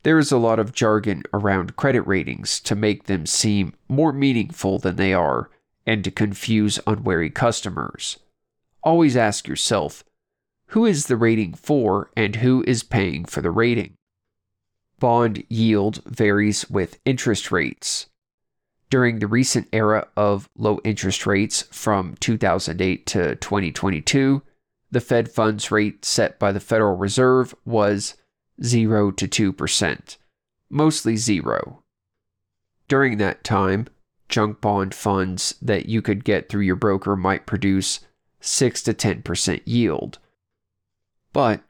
There 0.05 0.19
is 0.19 0.31
a 0.31 0.39
lot 0.39 0.59
of 0.59 0.73
jargon 0.73 1.23
around 1.33 1.77
credit 1.77 2.03
ratings 2.03 2.61
to 2.61 2.75
make 2.75 3.05
them 3.05 3.25
seem 3.25 3.73
more 3.89 4.13
meaningful 4.13 4.79
than 4.79 4.97
they 4.97 5.15
are 5.15 5.51
and 5.87 6.05
to 6.05 6.11
confuse 6.11 6.79
unwary 6.87 7.31
customers. 7.31 8.19
Always 8.83 9.17
ask 9.17 9.49
yourself 9.49 10.05
who 10.69 10.85
is 10.85 11.07
the 11.07 11.17
rating 11.17 11.55
for 11.55 12.11
and 12.17 12.37
who 12.37 12.63
is 12.67 12.83
paying 12.83 13.25
for 13.25 13.41
the 13.41 13.51
rating? 13.51 13.95
Bond 15.01 15.43
yield 15.49 16.03
varies 16.05 16.69
with 16.69 16.99
interest 17.07 17.51
rates. 17.51 18.07
During 18.91 19.19
the 19.19 19.27
recent 19.27 19.69
era 19.73 20.09
of 20.19 20.51
low 20.57 20.81
interest 20.85 21.27
rates 21.27 21.63
from 21.71 22.15
2008 22.21 23.07
to 23.07 23.37
2022, 23.37 24.43
the 24.91 25.01
Fed 25.01 25.31
funds 25.31 25.71
rate 25.71 26.05
set 26.05 26.39
by 26.39 26.53
the 26.53 26.61
Federal 26.61 26.97
Reserve 26.97 27.55
was 27.65 28.15
0 28.63 29.11
to 29.13 29.29
2%, 29.29 30.17
mostly 30.71 31.17
zero. 31.17 31.83
During 32.89 33.19
that 33.19 33.45
time, 33.45 33.89
junk 34.29 34.61
bond 34.61 34.95
funds 34.95 35.55
that 35.61 35.87
you 35.87 36.03
could 36.03 36.25
get 36.25 36.49
through 36.49 36.63
your 36.63 36.77
broker 36.77 37.17
might 37.17 37.47
produce 37.47 38.01
6 38.41 38.83
to 38.83 38.95
10% 38.95 39.63
yield. 39.65 40.19
But 41.33 41.63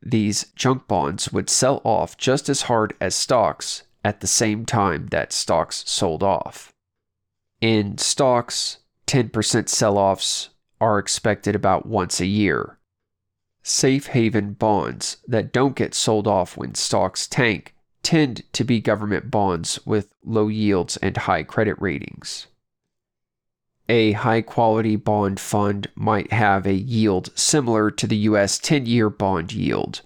these 0.00 0.46
junk 0.56 0.88
bonds 0.88 1.32
would 1.32 1.48
sell 1.48 1.80
off 1.84 2.16
just 2.16 2.48
as 2.48 2.62
hard 2.62 2.94
as 3.00 3.14
stocks 3.14 3.84
at 4.04 4.20
the 4.20 4.26
same 4.26 4.64
time 4.64 5.06
that 5.08 5.32
stocks 5.32 5.84
sold 5.86 6.22
off. 6.22 6.72
In 7.60 7.98
stocks, 7.98 8.78
10% 9.06 9.68
sell 9.68 9.96
offs 9.96 10.50
are 10.80 10.98
expected 10.98 11.54
about 11.54 11.86
once 11.86 12.20
a 12.20 12.26
year 12.26 12.78
safe 13.62 14.08
haven 14.08 14.52
bonds 14.52 15.18
that 15.26 15.52
don't 15.52 15.76
get 15.76 15.94
sold 15.94 16.26
off 16.26 16.56
when 16.56 16.74
stocks 16.74 17.26
tank 17.26 17.74
tend 18.02 18.42
to 18.52 18.64
be 18.64 18.80
government 18.80 19.30
bonds 19.30 19.78
with 19.86 20.12
low 20.24 20.48
yields 20.48 20.96
and 20.98 21.16
high 21.16 21.42
credit 21.42 21.80
ratings. 21.80 22.48
A 23.88 24.12
high 24.12 24.42
quality 24.42 24.96
bond 24.96 25.38
fund 25.38 25.88
might 25.94 26.32
have 26.32 26.66
a 26.66 26.74
yield 26.74 27.30
similar 27.34 27.90
to 27.90 28.06
the 28.06 28.16
US 28.28 28.58
10 28.58 28.86
year 28.86 29.10
bond 29.10 29.52
yield. 29.52 30.00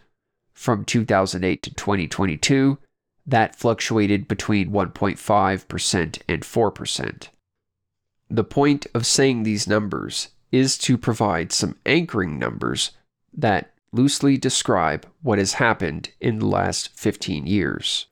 From 0.52 0.84
2008 0.84 1.62
to 1.62 1.74
2022, 1.74 2.78
that 3.26 3.56
fluctuated 3.56 4.28
between 4.28 4.70
1.5% 4.70 6.22
and 6.28 6.42
4%. 6.42 7.28
The 8.30 8.44
point 8.44 8.86
of 8.94 9.06
saying 9.06 9.42
these 9.42 9.68
numbers 9.68 10.28
is 10.50 10.78
to 10.78 10.96
provide 10.96 11.52
some 11.52 11.76
anchoring 11.84 12.38
numbers 12.38 12.92
that 13.36 13.72
loosely 13.92 14.36
describe 14.36 15.06
what 15.22 15.38
has 15.38 15.54
happened 15.54 16.10
in 16.20 16.38
the 16.38 16.46
last 16.46 16.88
15 16.98 17.46
years. 17.46 18.06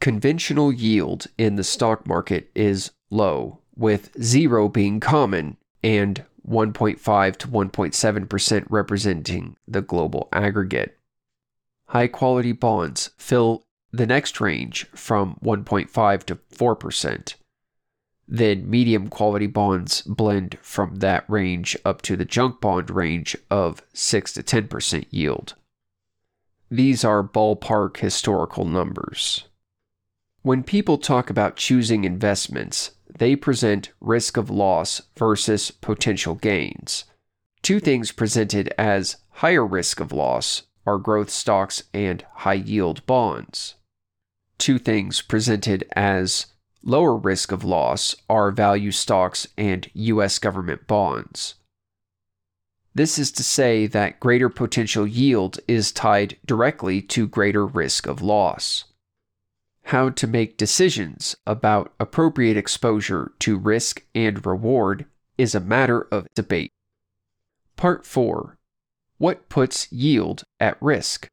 Conventional 0.00 0.72
yield 0.72 1.26
in 1.36 1.56
the 1.56 1.64
stock 1.64 2.06
market 2.06 2.50
is 2.54 2.92
low, 3.10 3.58
with 3.76 4.10
zero 4.22 4.68
being 4.68 5.00
common 5.00 5.56
and 5.82 6.24
1.5 6.48 7.36
to 7.36 7.48
1.7% 7.48 8.66
representing 8.70 9.56
the 9.66 9.82
global 9.82 10.28
aggregate. 10.32 10.98
High 11.86 12.08
quality 12.08 12.52
bonds 12.52 13.10
fill 13.16 13.64
the 13.92 14.06
next 14.06 14.40
range 14.40 14.86
from 14.94 15.38
1.5 15.42 16.24
to 16.24 16.36
4%, 16.36 17.34
then 18.28 18.68
medium 18.68 19.08
quality 19.08 19.46
bonds 19.46 20.02
blend 20.02 20.58
from 20.60 20.96
that 20.96 21.24
range 21.28 21.76
up 21.84 22.02
to 22.02 22.14
the 22.14 22.26
junk 22.26 22.60
bond 22.60 22.90
range 22.90 23.34
of 23.50 23.82
6 23.94 24.34
to 24.34 24.42
10% 24.42 25.06
yield. 25.10 25.54
These 26.70 27.04
are 27.04 27.22
ballpark 27.22 27.96
historical 27.96 28.66
numbers. 28.66 29.44
When 30.42 30.62
people 30.62 30.98
talk 30.98 31.30
about 31.30 31.56
choosing 31.56 32.04
investments, 32.04 32.92
they 33.18 33.34
present 33.34 33.90
risk 34.00 34.36
of 34.36 34.50
loss 34.50 35.00
versus 35.16 35.70
potential 35.70 36.34
gains. 36.34 37.04
Two 37.62 37.80
things 37.80 38.12
presented 38.12 38.72
as 38.76 39.16
higher 39.30 39.66
risk 39.66 40.00
of 40.00 40.12
loss 40.12 40.64
are 40.86 40.98
growth 40.98 41.30
stocks 41.30 41.82
and 41.94 42.24
high 42.34 42.54
yield 42.54 43.04
bonds. 43.06 43.74
Two 44.58 44.78
things 44.78 45.22
presented 45.22 45.84
as 45.96 46.46
Lower 46.82 47.16
risk 47.16 47.52
of 47.52 47.64
loss 47.64 48.14
are 48.28 48.50
value 48.50 48.92
stocks 48.92 49.46
and 49.56 49.90
U.S. 49.94 50.38
government 50.38 50.86
bonds. 50.86 51.56
This 52.94 53.18
is 53.18 53.30
to 53.32 53.44
say 53.44 53.86
that 53.86 54.20
greater 54.20 54.48
potential 54.48 55.06
yield 55.06 55.60
is 55.68 55.92
tied 55.92 56.36
directly 56.44 57.00
to 57.02 57.28
greater 57.28 57.66
risk 57.66 58.06
of 58.06 58.22
loss. 58.22 58.84
How 59.84 60.10
to 60.10 60.26
make 60.26 60.56
decisions 60.56 61.36
about 61.46 61.94
appropriate 61.98 62.56
exposure 62.56 63.32
to 63.38 63.56
risk 63.56 64.04
and 64.14 64.44
reward 64.44 65.06
is 65.36 65.54
a 65.54 65.60
matter 65.60 66.08
of 66.10 66.26
debate. 66.34 66.72
Part 67.76 68.04
4 68.04 68.58
What 69.18 69.48
puts 69.48 69.90
yield 69.92 70.44
at 70.58 70.76
risk? 70.82 71.28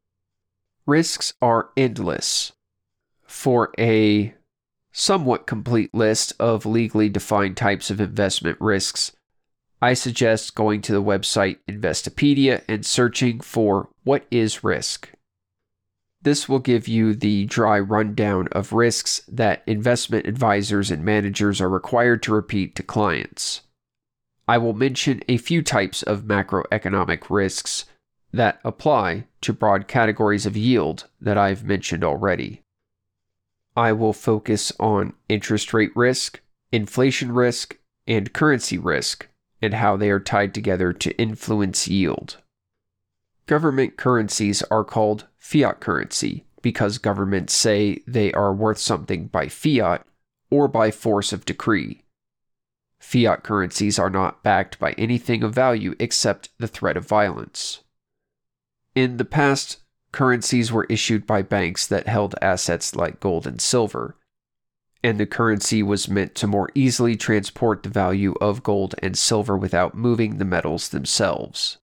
Risks 0.86 1.34
are 1.42 1.70
endless. 1.76 2.52
For 3.26 3.74
a 3.80 4.36
somewhat 4.98 5.46
complete 5.46 5.94
list 5.94 6.32
of 6.40 6.66
legally 6.66 7.10
defined 7.10 7.58
types 7.58 7.92
of 7.92 8.00
investment 8.00 8.58
risks, 8.62 9.12
I 9.82 9.94
suggest 9.94 10.56
going 10.56 10.82
to 10.84 10.94
the 10.94 11.04
website 11.04 11.58
Investopedia 11.68 12.64
and 12.70 12.86
searching 12.86 13.42
for 13.42 13.90
What 14.06 14.26
is 14.32 14.64
Risk? 14.64 15.12
This 16.22 16.48
will 16.48 16.60
give 16.60 16.88
you 16.88 17.14
the 17.14 17.46
dry 17.46 17.78
rundown 17.78 18.48
of 18.54 18.72
risks 18.72 19.22
that 19.28 19.64
investment 19.68 20.28
advisors 20.28 20.90
and 20.90 21.04
managers 21.04 21.60
are 21.60 21.70
required 21.70 22.24
to 22.24 22.34
repeat 22.34 22.74
to 22.78 22.82
clients. 22.84 23.64
I 24.48 24.58
will 24.60 24.74
mention 24.74 25.22
a 25.28 25.38
few 25.38 25.62
types 25.62 26.04
of 26.04 26.24
macroeconomic 26.24 27.30
risks 27.30 27.84
that 28.32 28.62
apply 28.64 29.26
to 29.42 29.52
broad 29.52 29.90
categories 29.90 30.46
of 30.46 30.56
yield 30.56 31.10
that 31.20 31.38
I've 31.38 31.66
mentioned 31.66 32.06
already. 32.06 32.62
I 33.76 33.92
will 33.92 34.14
focus 34.14 34.72
on 34.80 35.14
interest 35.28 35.74
rate 35.74 35.96
risk, 35.96 36.42
inflation 36.72 37.32
risk, 37.32 37.78
and 38.08 38.32
currency 38.32 38.78
risk, 38.78 39.28
and 39.62 39.74
how 39.74 39.98
they 39.98 40.10
are 40.10 40.20
tied 40.20 40.54
together 40.54 40.94
to 40.94 41.18
influence 41.18 41.88
yield. 41.88 42.38
Government 43.48 43.98
currencies 43.98 44.64
are 44.64 44.84
called 44.84 45.28
fiat 45.38 45.80
currency 45.80 46.46
because 46.62 46.98
governments 46.98 47.54
say 47.54 48.02
they 48.08 48.32
are 48.34 48.54
worth 48.54 48.80
something 48.80 49.28
by 49.28 49.48
fiat 49.48 50.06
or 50.50 50.68
by 50.68 50.90
force 50.90 51.32
of 51.32 51.46
decree. 51.46 52.04
Fiat 53.00 53.44
currencies 53.44 54.00
are 54.00 54.10
not 54.10 54.42
backed 54.42 54.80
by 54.80 54.94
anything 54.94 55.44
of 55.44 55.54
value 55.54 55.94
except 56.00 56.50
the 56.58 56.68
threat 56.68 56.98
of 56.98 57.08
violence. 57.08 57.82
In 58.96 59.18
the 59.18 59.26
past, 59.26 59.78
currencies 60.16 60.72
were 60.72 60.88
issued 60.90 61.28
by 61.28 61.42
banks 61.42 61.86
that 61.86 62.08
held 62.08 62.36
assets 62.42 62.96
like 62.96 63.20
gold 63.20 63.46
and 63.46 63.60
silver, 63.60 64.16
and 65.04 65.20
the 65.20 65.26
currency 65.26 65.84
was 65.84 66.08
meant 66.08 66.34
to 66.36 66.48
more 66.48 66.70
easily 66.74 67.18
transport 67.18 67.84
the 67.84 67.90
value 67.90 68.34
of 68.40 68.64
gold 68.64 68.96
and 69.04 69.18
silver 69.18 69.58
without 69.58 69.94
moving 69.94 70.38
the 70.38 70.46
metals 70.46 70.88
themselves. 70.88 71.80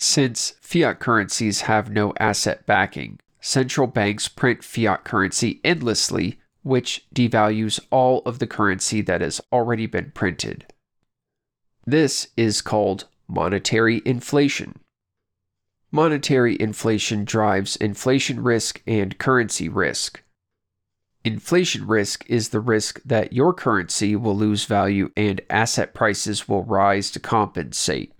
Since 0.00 0.56
fiat 0.60 0.98
currencies 0.98 1.60
have 1.62 1.92
no 1.92 2.12
asset 2.18 2.66
backing, 2.66 3.20
central 3.40 3.86
banks 3.86 4.26
print 4.26 4.64
fiat 4.64 5.04
currency 5.04 5.60
endlessly 5.62 6.40
which 6.64 7.06
devalues 7.14 7.78
all 7.90 8.22
of 8.26 8.40
the 8.40 8.48
currency 8.48 9.00
that 9.02 9.20
has 9.20 9.40
already 9.52 9.86
been 9.86 10.10
printed. 10.10 10.66
This 11.86 12.28
is 12.36 12.60
called 12.60 13.04
monetary 13.28 14.02
inflation. 14.04 14.80
Monetary 15.94 16.60
inflation 16.60 17.24
drives 17.24 17.76
inflation 17.76 18.42
risk 18.42 18.82
and 18.84 19.16
currency 19.16 19.68
risk. 19.68 20.24
Inflation 21.24 21.86
risk 21.86 22.28
is 22.28 22.48
the 22.48 22.58
risk 22.58 23.00
that 23.04 23.32
your 23.32 23.54
currency 23.54 24.16
will 24.16 24.34
lose 24.36 24.64
value 24.64 25.12
and 25.16 25.40
asset 25.48 25.94
prices 25.94 26.48
will 26.48 26.64
rise 26.64 27.12
to 27.12 27.20
compensate. 27.20 28.12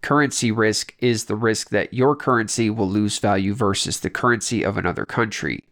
Currency 0.00 0.52
risk 0.52 0.94
is 1.00 1.24
the 1.24 1.34
risk 1.34 1.70
that 1.70 1.92
your 1.92 2.14
currency 2.14 2.70
will 2.70 2.88
lose 2.88 3.18
value 3.18 3.52
versus 3.52 3.98
the 3.98 4.08
currency 4.08 4.62
of 4.62 4.78
another 4.78 5.04
country. 5.04 5.64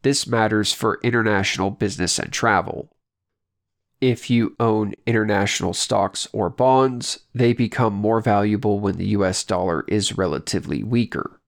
This 0.00 0.26
matters 0.26 0.72
for 0.72 0.98
international 1.02 1.70
business 1.70 2.18
and 2.18 2.32
travel. 2.32 2.91
If 4.02 4.28
you 4.28 4.56
own 4.58 4.94
international 5.06 5.74
stocks 5.74 6.26
or 6.32 6.50
bonds, 6.50 7.20
they 7.32 7.52
become 7.52 7.94
more 7.94 8.20
valuable 8.20 8.80
when 8.80 8.96
the 8.96 9.06
US 9.18 9.44
dollar 9.44 9.84
is 9.86 10.18
relatively 10.18 10.82
weaker. 10.82 11.40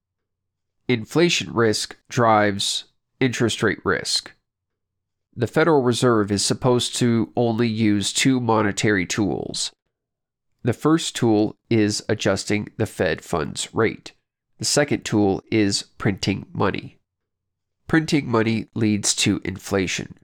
Inflation 0.87 1.52
risk 1.52 1.96
drives 2.08 2.84
interest 3.18 3.61
rate 3.61 3.84
risk. 3.84 4.30
The 5.34 5.49
Federal 5.49 5.82
Reserve 5.82 6.30
is 6.30 6.44
supposed 6.44 6.94
to 6.96 7.32
only 7.34 7.66
use 7.66 8.12
two 8.12 8.38
monetary 8.38 9.04
tools. 9.04 9.73
The 10.62 10.73
first 10.73 11.16
tool 11.16 11.56
is 11.68 12.04
adjusting 12.08 12.68
the 12.76 12.87
Fed 12.87 13.25
funds 13.25 13.75
rate. 13.75 14.12
The 14.58 14.64
second 14.64 15.04
tool 15.04 15.42
is 15.50 15.82
printing 15.99 16.46
money. 16.52 16.99
Printing 17.88 18.30
money 18.30 18.68
leads 18.75 19.12
to 19.16 19.40
inflation, 19.44 20.18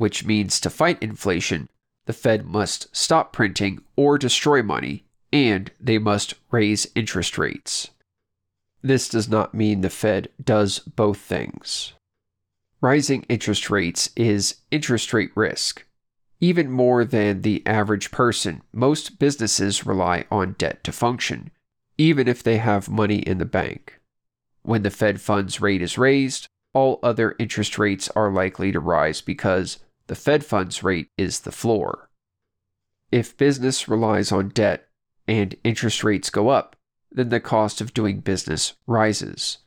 which 0.00 0.24
means 0.24 0.58
to 0.58 0.70
fight 0.70 0.96
inflation, 1.02 1.68
the 2.06 2.14
Fed 2.14 2.46
must 2.46 2.88
stop 2.96 3.34
printing 3.34 3.82
or 3.96 4.16
destroy 4.16 4.62
money, 4.62 5.04
and 5.30 5.70
they 5.78 5.98
must 5.98 6.32
raise 6.50 6.86
interest 6.94 7.36
rates. 7.36 7.90
This 8.80 9.10
does 9.10 9.28
not 9.28 9.52
mean 9.52 9.82
the 9.82 9.90
Fed 9.90 10.28
does 10.42 10.78
both 10.78 11.18
things. 11.18 11.92
Rising 12.80 13.26
interest 13.28 13.68
rates 13.68 14.08
is 14.16 14.62
interest 14.70 15.12
rate 15.12 15.32
risk. 15.34 15.84
Even 16.40 16.70
more 16.70 17.04
than 17.04 17.42
the 17.42 17.62
average 17.66 18.10
person, 18.10 18.62
most 18.72 19.18
businesses 19.18 19.84
rely 19.84 20.24
on 20.30 20.54
debt 20.56 20.82
to 20.84 20.92
function, 20.92 21.50
even 21.98 22.26
if 22.26 22.42
they 22.42 22.56
have 22.56 22.88
money 22.88 23.18
in 23.18 23.36
the 23.36 23.44
bank. 23.44 24.00
When 24.62 24.82
the 24.82 24.88
Fed 24.88 25.20
funds 25.20 25.60
rate 25.60 25.82
is 25.82 25.98
raised, 25.98 26.46
all 26.72 27.00
other 27.02 27.36
interest 27.38 27.78
rates 27.78 28.08
are 28.16 28.32
likely 28.32 28.72
to 28.72 28.80
rise 28.80 29.20
because 29.20 29.78
the 30.10 30.16
Fed 30.16 30.44
funds 30.44 30.82
rate 30.82 31.06
is 31.16 31.38
the 31.38 31.52
floor. 31.52 32.10
If 33.12 33.36
business 33.36 33.86
relies 33.86 34.32
on 34.32 34.48
debt 34.48 34.88
and 35.28 35.54
interest 35.62 36.02
rates 36.02 36.30
go 36.30 36.48
up, 36.48 36.74
then 37.12 37.28
the 37.28 37.38
cost 37.38 37.80
of 37.80 37.94
doing 37.94 38.18
business 38.18 38.72
rises. 38.88 39.58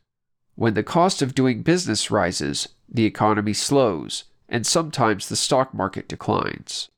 When 0.56 0.74
the 0.74 0.84
cost 0.84 1.22
of 1.22 1.34
doing 1.34 1.64
business 1.64 2.12
rises, 2.12 2.68
the 2.90 3.06
economy 3.06 3.54
slows, 3.54 4.26
and 4.50 4.68
sometimes 4.68 5.30
the 5.30 5.38
stock 5.38 5.74
market 5.74 6.10
declines. 6.10 6.90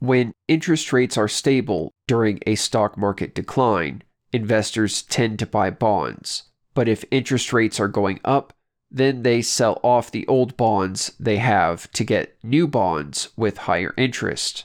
When 0.00 0.32
interest 0.48 0.92
rates 0.92 1.16
are 1.16 1.28
stable 1.28 1.92
during 2.08 2.40
a 2.48 2.56
stock 2.56 2.98
market 2.98 3.32
decline, 3.32 4.02
investors 4.32 5.02
tend 5.02 5.38
to 5.38 5.46
buy 5.46 5.70
bonds. 5.70 6.50
But 6.74 6.88
if 6.88 7.04
interest 7.12 7.52
rates 7.52 7.78
are 7.78 7.86
going 7.86 8.18
up, 8.24 8.52
then 8.90 9.22
they 9.22 9.40
sell 9.40 9.78
off 9.82 10.10
the 10.10 10.26
old 10.26 10.56
bonds 10.56 11.12
they 11.20 11.36
have 11.36 11.90
to 11.92 12.04
get 12.04 12.36
new 12.42 12.66
bonds 12.66 13.28
with 13.36 13.58
higher 13.58 13.94
interest. 13.96 14.64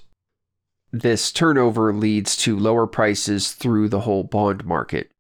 This 0.92 1.32
turnover 1.32 1.94
leads 1.94 2.36
to 2.38 2.58
lower 2.58 2.88
prices 2.88 3.52
through 3.52 3.90
the 3.90 4.02
whole 4.02 4.24
bond 4.24 4.66
market. 4.66 5.12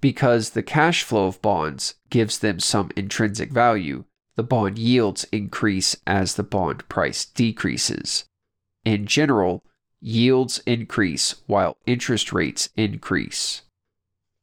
Because 0.00 0.50
the 0.50 0.62
cash 0.62 1.02
flow 1.02 1.26
of 1.26 1.42
bonds 1.42 1.94
gives 2.08 2.38
them 2.38 2.58
some 2.58 2.90
intrinsic 2.96 3.50
value, 3.50 4.04
the 4.36 4.42
bond 4.42 4.78
yields 4.78 5.24
increase 5.32 5.96
as 6.06 6.34
the 6.34 6.42
bond 6.42 6.88
price 6.88 7.24
decreases. 7.24 8.24
In 8.84 9.06
general, 9.06 9.62
yields 10.00 10.58
increase 10.66 11.36
while 11.46 11.76
interest 11.86 12.32
rates 12.32 12.68
increase. 12.76 13.62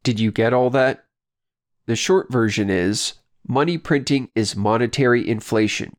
Did 0.04 0.19
you 0.19 0.32
get 0.32 0.54
all 0.54 0.69
that? 0.69 1.06
The 1.88 1.95
short 1.95 2.32
version 2.32 2.69
is 2.69 3.13
Money 3.47 3.78
printing 3.78 4.30
is 4.36 4.56
monetary 4.56 5.28
inflation. 5.28 5.95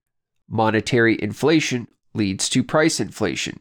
Monetary 0.49 1.21
inflation 1.21 1.89
leads 2.15 2.49
to 2.49 2.63
price 2.63 3.01
inflation. 3.01 3.61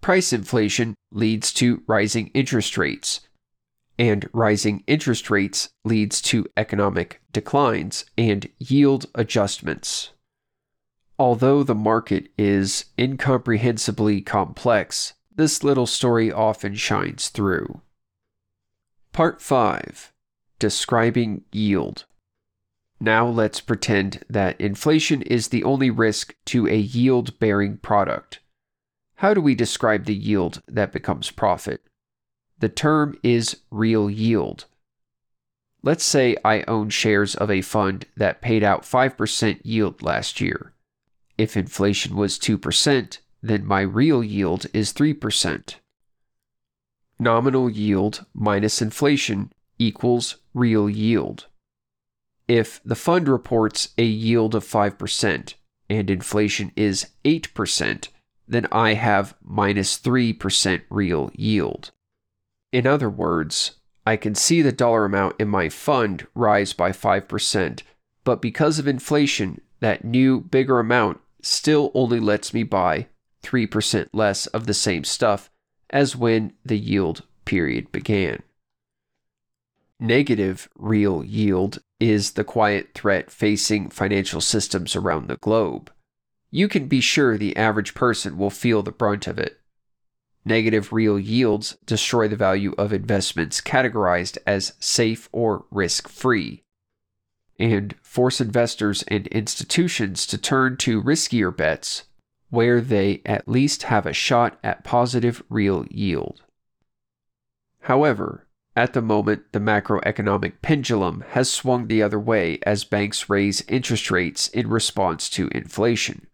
Price 0.00 0.32
inflation 0.32 0.94
leads 1.12 1.52
to 1.52 1.82
rising 1.86 2.28
interest 2.28 2.76
rates. 2.76 3.20
And 3.98 4.28
rising 4.32 4.82
interest 4.86 5.30
rates 5.30 5.68
leads 5.84 6.20
to 6.22 6.46
economic 6.56 7.20
declines 7.32 8.04
and 8.18 8.48
yield 8.58 9.06
adjustments. 9.14 10.10
Although 11.18 11.62
the 11.62 11.74
market 11.74 12.28
is 12.36 12.86
incomprehensibly 12.98 14.22
complex, 14.22 15.14
this 15.34 15.62
little 15.62 15.86
story 15.86 16.32
often 16.32 16.74
shines 16.74 17.28
through. 17.28 17.80
Part 19.12 19.40
5 19.40 20.12
Describing 20.58 21.44
Yield 21.52 22.06
now 23.02 23.26
let's 23.26 23.60
pretend 23.60 24.24
that 24.30 24.60
inflation 24.60 25.22
is 25.22 25.48
the 25.48 25.64
only 25.64 25.90
risk 25.90 26.36
to 26.44 26.68
a 26.68 26.76
yield 26.76 27.36
bearing 27.40 27.78
product. 27.78 28.38
How 29.16 29.34
do 29.34 29.40
we 29.40 29.56
describe 29.56 30.04
the 30.04 30.14
yield 30.14 30.62
that 30.68 30.92
becomes 30.92 31.32
profit? 31.32 31.82
The 32.60 32.68
term 32.68 33.18
is 33.24 33.56
real 33.72 34.08
yield. 34.08 34.66
Let's 35.82 36.04
say 36.04 36.36
I 36.44 36.62
own 36.68 36.90
shares 36.90 37.34
of 37.34 37.50
a 37.50 37.60
fund 37.60 38.06
that 38.16 38.40
paid 38.40 38.62
out 38.62 38.82
5% 38.82 39.60
yield 39.64 40.00
last 40.00 40.40
year. 40.40 40.72
If 41.36 41.56
inflation 41.56 42.14
was 42.14 42.38
2%, 42.38 43.18
then 43.42 43.66
my 43.66 43.80
real 43.80 44.22
yield 44.22 44.66
is 44.72 44.92
3%. 44.92 45.74
Nominal 47.18 47.68
yield 47.68 48.26
minus 48.32 48.80
inflation 48.80 49.52
equals 49.80 50.36
real 50.54 50.88
yield. 50.88 51.48
If 52.48 52.80
the 52.84 52.94
fund 52.94 53.28
reports 53.28 53.90
a 53.96 54.04
yield 54.04 54.54
of 54.54 54.64
5% 54.64 55.54
and 55.88 56.10
inflation 56.10 56.72
is 56.76 57.06
8%, 57.24 58.08
then 58.48 58.66
I 58.72 58.94
have 58.94 59.34
minus 59.42 59.98
3% 59.98 60.82
real 60.90 61.30
yield. 61.34 61.90
In 62.72 62.86
other 62.86 63.10
words, 63.10 63.72
I 64.06 64.16
can 64.16 64.34
see 64.34 64.62
the 64.62 64.72
dollar 64.72 65.04
amount 65.04 65.36
in 65.38 65.48
my 65.48 65.68
fund 65.68 66.26
rise 66.34 66.72
by 66.72 66.90
5%, 66.90 67.82
but 68.24 68.42
because 68.42 68.78
of 68.78 68.88
inflation, 68.88 69.60
that 69.80 70.04
new, 70.04 70.40
bigger 70.40 70.80
amount 70.80 71.20
still 71.40 71.90
only 71.94 72.20
lets 72.20 72.52
me 72.52 72.62
buy 72.62 73.06
3% 73.42 74.08
less 74.12 74.46
of 74.48 74.66
the 74.66 74.74
same 74.74 75.04
stuff 75.04 75.50
as 75.90 76.16
when 76.16 76.52
the 76.64 76.78
yield 76.78 77.22
period 77.44 77.92
began. 77.92 78.42
Negative 80.00 80.68
real 80.76 81.24
yield 81.24 81.78
is 82.02 82.32
the 82.32 82.44
quiet 82.44 82.94
threat 82.94 83.30
facing 83.30 83.88
financial 83.88 84.40
systems 84.40 84.96
around 84.96 85.28
the 85.28 85.36
globe. 85.36 85.90
You 86.50 86.68
can 86.68 86.88
be 86.88 87.00
sure 87.00 87.38
the 87.38 87.56
average 87.56 87.94
person 87.94 88.36
will 88.36 88.50
feel 88.50 88.82
the 88.82 88.90
brunt 88.90 89.26
of 89.26 89.38
it. 89.38 89.60
Negative 90.44 90.92
real 90.92 91.18
yields 91.18 91.76
destroy 91.86 92.26
the 92.26 92.36
value 92.36 92.74
of 92.76 92.92
investments 92.92 93.60
categorized 93.60 94.36
as 94.46 94.74
safe 94.80 95.28
or 95.30 95.64
risk 95.70 96.08
free, 96.08 96.64
and 97.58 97.94
force 98.02 98.40
investors 98.40 99.04
and 99.06 99.28
institutions 99.28 100.26
to 100.26 100.36
turn 100.36 100.76
to 100.78 101.02
riskier 101.02 101.56
bets 101.56 102.04
where 102.50 102.82
they 102.82 103.22
at 103.24 103.48
least 103.48 103.84
have 103.84 104.04
a 104.04 104.12
shot 104.12 104.58
at 104.62 104.84
positive 104.84 105.42
real 105.48 105.86
yield. 105.90 106.42
However, 107.82 108.46
at 108.74 108.94
the 108.94 109.02
moment, 109.02 109.52
the 109.52 109.58
macroeconomic 109.58 110.54
pendulum 110.62 111.24
has 111.30 111.52
swung 111.52 111.86
the 111.86 112.02
other 112.02 112.18
way 112.18 112.58
as 112.64 112.84
banks 112.84 113.28
raise 113.28 113.62
interest 113.68 114.10
rates 114.10 114.48
in 114.48 114.68
response 114.68 115.28
to 115.30 115.48
inflation. 115.48 116.26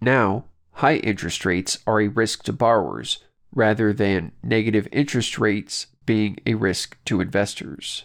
Now, 0.00 0.46
high 0.72 0.96
interest 0.96 1.44
rates 1.44 1.78
are 1.86 2.00
a 2.00 2.08
risk 2.08 2.42
to 2.44 2.52
borrowers 2.52 3.18
rather 3.54 3.92
than 3.92 4.32
negative 4.42 4.88
interest 4.90 5.38
rates 5.38 5.86
being 6.06 6.38
a 6.44 6.54
risk 6.54 6.98
to 7.04 7.20
investors. 7.20 8.04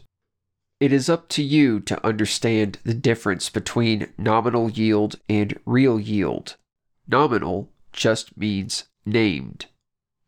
It 0.80 0.94
is 0.94 1.10
up 1.10 1.28
to 1.30 1.44
you 1.44 1.80
to 1.82 2.06
understand 2.06 2.78
the 2.84 2.94
difference 2.94 3.50
between 3.50 4.14
nominal 4.18 4.70
yield 4.70 5.16
and 5.28 5.60
real 5.66 6.00
yield. 6.00 6.56
Nominal 7.08 7.70
just 7.92 8.38
means 8.38 8.86
named. 9.06 9.66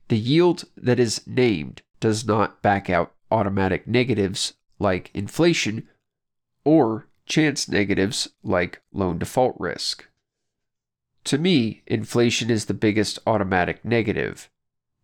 The 0.08 0.18
yield 0.18 0.66
that 0.76 1.00
is 1.00 1.26
named 1.28 1.84
does 2.02 2.28
not 2.28 2.62
back 2.62 2.90
out 2.90 3.14
automatic 3.32 3.88
negatives 3.88 4.56
like 4.78 5.10
inflation 5.14 5.88
or 6.66 7.08
chance 7.26 7.70
negatives 7.70 8.28
like 8.44 8.82
loan 8.92 9.18
default 9.18 9.56
risk. 9.58 10.08
To 11.26 11.38
me, 11.38 11.84
inflation 11.88 12.50
is 12.50 12.66
the 12.66 12.74
biggest 12.74 13.20
automatic 13.26 13.86
negative. 13.86 14.50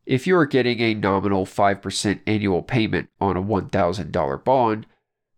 If 0.05 0.25
you 0.25 0.35
are 0.37 0.45
getting 0.45 0.79
a 0.79 0.93
nominal 0.93 1.45
5% 1.45 2.19
annual 2.25 2.63
payment 2.63 3.09
on 3.21 3.37
a 3.37 3.43
$1,000 3.43 4.43
bond, 4.43 4.87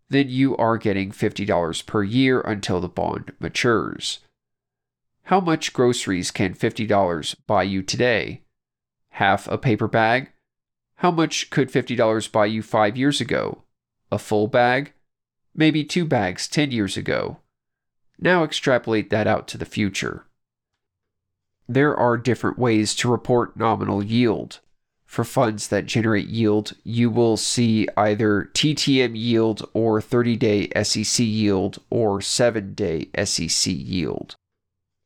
then 0.08 0.28
you 0.28 0.56
are 0.56 0.78
getting 0.78 1.12
$50 1.12 1.86
per 1.86 2.02
year 2.02 2.40
until 2.40 2.80
the 2.80 2.88
bond 2.88 3.32
matures. 3.38 4.20
How 5.24 5.40
much 5.40 5.72
groceries 5.72 6.30
can 6.30 6.54
$50 6.54 7.36
buy 7.46 7.62
you 7.62 7.82
today? 7.82 8.42
Half 9.10 9.46
a 9.48 9.58
paper 9.58 9.86
bag? 9.86 10.32
How 11.00 11.10
much 11.10 11.50
could 11.50 11.70
$50 11.70 12.32
buy 12.32 12.46
you 12.46 12.62
five 12.62 12.96
years 12.96 13.20
ago? 13.20 13.64
A 14.10 14.18
full 14.18 14.48
bag? 14.48 14.92
Maybe 15.54 15.84
two 15.84 16.06
bags 16.06 16.48
10 16.48 16.70
years 16.70 16.96
ago. 16.96 17.38
Now 18.18 18.44
extrapolate 18.44 19.10
that 19.10 19.26
out 19.26 19.48
to 19.48 19.58
the 19.58 19.66
future 19.66 20.26
there 21.70 21.96
are 21.96 22.16
different 22.16 22.58
ways 22.58 22.96
to 22.96 23.08
report 23.08 23.56
nominal 23.56 24.02
yield. 24.02 24.58
For 25.06 25.22
funds 25.22 25.68
that 25.68 25.86
generate 25.86 26.26
yield, 26.26 26.72
you 26.82 27.10
will 27.10 27.36
see 27.36 27.86
either 27.96 28.50
TTM 28.54 29.16
yield 29.16 29.68
or 29.72 30.00
30 30.00 30.36
day 30.36 30.68
SEC 30.82 31.24
yield 31.24 31.78
or 31.88 32.20
7 32.20 32.74
day 32.74 33.08
SEC 33.24 33.72
yield. 33.72 34.34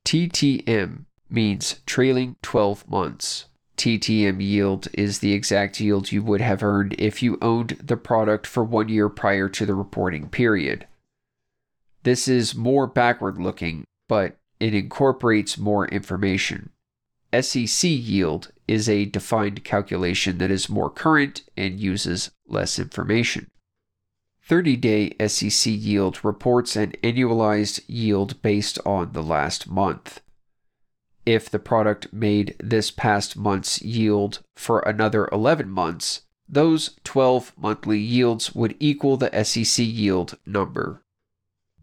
TTM 0.06 1.04
means 1.28 1.80
trailing 1.84 2.36
12 2.40 2.88
months. 2.88 3.46
TTM 3.76 4.40
yield 4.40 4.88
is 4.92 5.18
the 5.18 5.32
exact 5.32 5.80
yield 5.80 6.12
you 6.12 6.22
would 6.22 6.40
have 6.40 6.62
earned 6.62 6.94
if 6.98 7.22
you 7.22 7.38
owned 7.42 7.78
the 7.82 7.96
product 7.96 8.46
for 8.46 8.62
one 8.62 8.88
year 8.88 9.08
prior 9.08 9.48
to 9.48 9.66
the 9.66 9.74
reporting 9.74 10.28
period. 10.28 10.86
This 12.04 12.28
is 12.28 12.54
more 12.54 12.86
backward 12.86 13.38
looking, 13.38 13.84
but 14.08 14.36
it 14.60 14.74
incorporates 14.74 15.58
more 15.58 15.86
information. 15.88 16.70
SEC 17.40 17.90
yield 17.90 18.52
is 18.68 18.88
a 18.88 19.06
defined 19.06 19.64
calculation 19.64 20.38
that 20.38 20.50
is 20.50 20.68
more 20.68 20.90
current 20.90 21.42
and 21.56 21.80
uses 21.80 22.30
less 22.46 22.78
information. 22.78 23.50
30 24.46 24.76
day 24.76 25.26
SEC 25.26 25.72
yield 25.72 26.24
reports 26.24 26.76
an 26.76 26.92
annualized 27.02 27.80
yield 27.86 28.40
based 28.42 28.78
on 28.84 29.12
the 29.12 29.22
last 29.22 29.68
month. 29.68 30.20
If 31.26 31.48
the 31.48 31.58
product 31.58 32.12
made 32.12 32.54
this 32.58 32.90
past 32.90 33.36
month's 33.36 33.80
yield 33.80 34.40
for 34.54 34.80
another 34.80 35.28
11 35.32 35.70
months, 35.70 36.22
those 36.48 36.98
12 37.04 37.54
monthly 37.56 37.98
yields 37.98 38.54
would 38.54 38.76
equal 38.78 39.16
the 39.16 39.44
SEC 39.44 39.84
yield 39.84 40.38
number. 40.44 41.02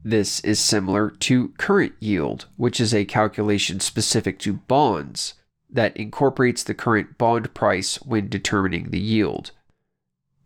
This 0.03 0.39
is 0.41 0.59
similar 0.59 1.09
to 1.09 1.49
current 1.57 1.93
yield, 1.99 2.47
which 2.55 2.79
is 2.79 2.93
a 2.93 3.05
calculation 3.05 3.79
specific 3.79 4.39
to 4.39 4.53
bonds 4.53 5.35
that 5.69 5.95
incorporates 5.95 6.63
the 6.63 6.73
current 6.73 7.17
bond 7.17 7.53
price 7.53 7.95
when 8.01 8.27
determining 8.27 8.89
the 8.89 8.99
yield, 8.99 9.51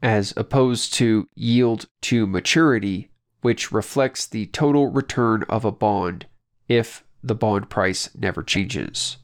as 0.01 0.34
opposed 0.38 0.93
to 0.95 1.27
yield 1.36 1.88
to 2.01 2.27
maturity, 2.27 3.10
which 3.41 3.71
reflects 3.71 4.25
the 4.25 4.45
total 4.47 4.88
return 4.88 5.43
of 5.49 5.65
a 5.65 5.71
bond 5.71 6.27
if 6.67 7.03
the 7.25 7.35
bond 7.35 7.69
price 7.69 8.09
never 8.15 8.43
changes. 8.43 9.17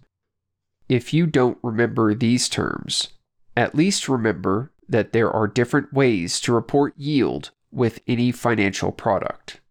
If 0.90 1.14
you 1.14 1.28
don't 1.28 1.60
remember 1.62 2.14
these 2.14 2.50
terms, 2.50 3.10
at 3.56 3.76
least 3.76 4.10
remember 4.10 4.72
that 4.90 5.14
there 5.14 5.32
are 5.32 5.48
different 5.48 5.94
ways 5.94 6.40
to 6.42 6.54
report 6.54 6.94
yield 6.98 7.52
with 7.72 8.02
any 8.08 8.32
financial 8.32 8.92
product. 8.92 9.62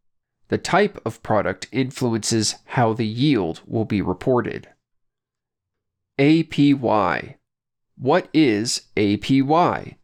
The 0.48 0.58
type 0.58 0.98
of 1.04 1.22
product 1.22 1.66
influences 1.72 2.56
how 2.66 2.92
the 2.92 3.06
yield 3.06 3.60
will 3.66 3.84
be 3.84 4.00
reported. 4.00 4.68
APY. 6.18 7.34
What 7.96 8.28
is 8.32 8.82
APY? 8.96 9.96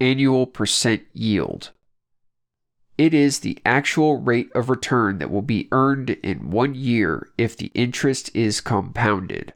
Annual 0.00 0.46
percent 0.46 1.02
yield. 1.12 1.72
It 2.98 3.14
is 3.14 3.38
the 3.38 3.58
actual 3.64 4.20
rate 4.20 4.50
of 4.56 4.68
return 4.68 5.18
that 5.18 5.30
will 5.30 5.42
be 5.42 5.68
earned 5.70 6.10
in 6.10 6.50
one 6.50 6.74
year 6.74 7.28
if 7.38 7.56
the 7.56 7.70
interest 7.74 8.34
is 8.34 8.60
compounded. 8.60 9.54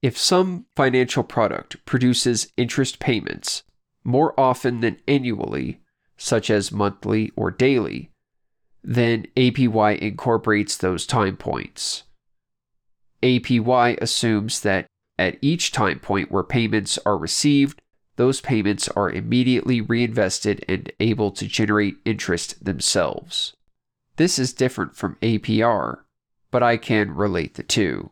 If 0.00 0.16
some 0.16 0.64
financial 0.74 1.22
product 1.24 1.84
produces 1.84 2.52
interest 2.56 2.98
payments 2.98 3.62
more 4.02 4.38
often 4.38 4.80
than 4.80 5.00
annually, 5.06 5.80
such 6.16 6.48
as 6.50 6.72
monthly 6.72 7.32
or 7.36 7.50
daily, 7.50 8.10
then 8.82 9.26
APY 9.36 9.98
incorporates 9.98 10.76
those 10.76 11.06
time 11.06 11.36
points. 11.36 12.04
APY 13.22 13.98
assumes 14.00 14.60
that 14.60 14.86
at 15.18 15.38
each 15.40 15.72
time 15.72 15.98
point 15.98 16.30
where 16.30 16.42
payments 16.42 16.98
are 17.06 17.16
received, 17.16 17.80
those 18.16 18.40
payments 18.40 18.88
are 18.88 19.10
immediately 19.10 19.80
reinvested 19.80 20.64
and 20.68 20.90
able 21.00 21.30
to 21.32 21.46
generate 21.46 21.96
interest 22.04 22.64
themselves. 22.64 23.54
This 24.16 24.38
is 24.38 24.52
different 24.52 24.94
from 24.94 25.16
APR, 25.22 26.00
but 26.50 26.62
I 26.62 26.76
can 26.76 27.14
relate 27.14 27.54
the 27.54 27.62
two. 27.62 28.10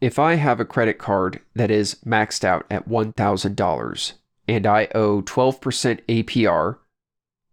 If 0.00 0.18
I 0.18 0.34
have 0.34 0.60
a 0.60 0.64
credit 0.64 0.98
card 0.98 1.40
that 1.54 1.70
is 1.70 1.96
maxed 2.06 2.44
out 2.44 2.66
at 2.70 2.88
$1,000 2.88 4.12
and 4.46 4.66
I 4.66 4.88
owe 4.94 5.22
12% 5.22 6.00
APR 6.08 6.78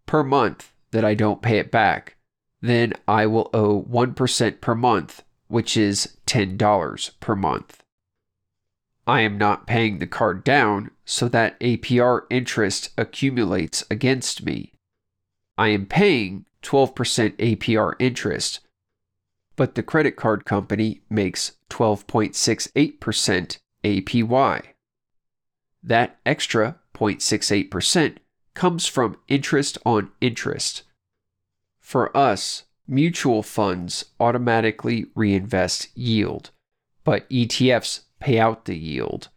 per 0.05 0.23
month 0.23 0.71
that 0.91 1.03
I 1.03 1.15
don't 1.15 1.41
pay 1.41 1.57
it 1.57 1.71
back, 1.71 2.15
then 2.61 2.93
I 3.07 3.25
will 3.25 3.49
owe 3.53 3.81
1% 3.83 4.61
per 4.61 4.75
month, 4.75 5.23
which 5.47 5.75
is 5.75 6.17
$10 6.27 7.19
per 7.19 7.35
month. 7.35 7.83
I 9.07 9.21
am 9.21 9.37
not 9.37 9.67
paying 9.67 9.99
the 9.99 10.07
card 10.07 10.43
down, 10.43 10.89
so 11.05 11.27
that 11.29 11.59
APR 11.59 12.21
interest 12.29 12.89
accumulates 12.97 13.83
against 13.91 14.43
me. 14.43 14.73
I 15.57 15.67
am 15.69 15.85
paying 15.85 16.45
12% 16.63 17.37
APR 17.37 17.93
interest, 17.99 18.61
but 19.55 19.75
the 19.75 19.83
credit 19.83 20.15
card 20.15 20.43
company 20.43 21.01
makes 21.09 21.53
12.68% 21.69 23.59
APY. 23.83 24.61
That 25.83 26.17
extra 26.25 26.79
0.68% 26.95 28.17
comes 28.55 28.87
from 28.87 29.17
interest 29.27 29.77
on 29.85 30.11
interest. 30.19 30.83
For 31.79 32.15
us, 32.17 32.63
mutual 32.87 33.43
funds 33.43 34.05
automatically 34.19 35.05
reinvest 35.13 35.95
yield, 35.95 36.49
but 37.03 37.29
ETFs 37.29 38.04
pay 38.19 38.39
out 38.39 38.65
the 38.65 38.77
yield 38.77 39.29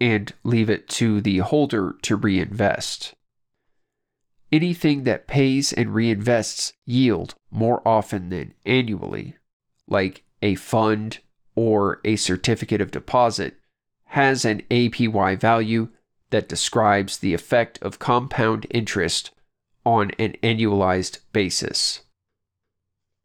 and 0.00 0.32
leave 0.42 0.68
it 0.68 0.88
to 0.88 1.20
the 1.20 1.38
holder 1.38 1.96
to 2.02 2.16
reinvest. 2.16 3.14
Anything 4.50 5.04
that 5.04 5.26
pays 5.26 5.72
and 5.72 5.90
reinvests 5.90 6.72
yield 6.84 7.34
more 7.50 7.86
often 7.86 8.28
than 8.28 8.54
annually, 8.66 9.36
like 9.88 10.24
a 10.42 10.56
fund 10.56 11.20
or 11.54 12.00
a 12.04 12.16
certificate 12.16 12.80
of 12.80 12.90
deposit, 12.90 13.54
has 14.06 14.44
an 14.44 14.62
APY 14.70 15.38
value 15.38 15.88
that 16.30 16.48
describes 16.48 17.18
the 17.18 17.32
effect 17.32 17.78
of 17.80 17.98
compound 17.98 18.66
interest 18.70 19.30
on 19.86 20.10
an 20.18 20.34
annualized 20.42 21.18
basis. 21.32 22.02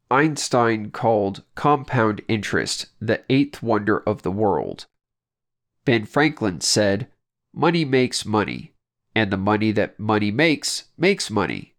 Einstein 0.09 0.91
called 0.91 1.43
compound 1.55 2.21
interest 2.27 2.87
the 3.01 3.23
eighth 3.29 3.61
wonder 3.61 3.99
of 4.07 4.21
the 4.21 4.31
world. 4.31 4.85
Ben 5.85 6.05
Franklin 6.05 6.61
said, 6.61 7.07
Money 7.53 7.83
makes 7.83 8.25
money, 8.25 8.73
and 9.15 9.31
the 9.31 9.37
money 9.37 9.71
that 9.71 9.99
money 9.99 10.31
makes 10.31 10.85
makes 10.97 11.29
money. 11.29 11.73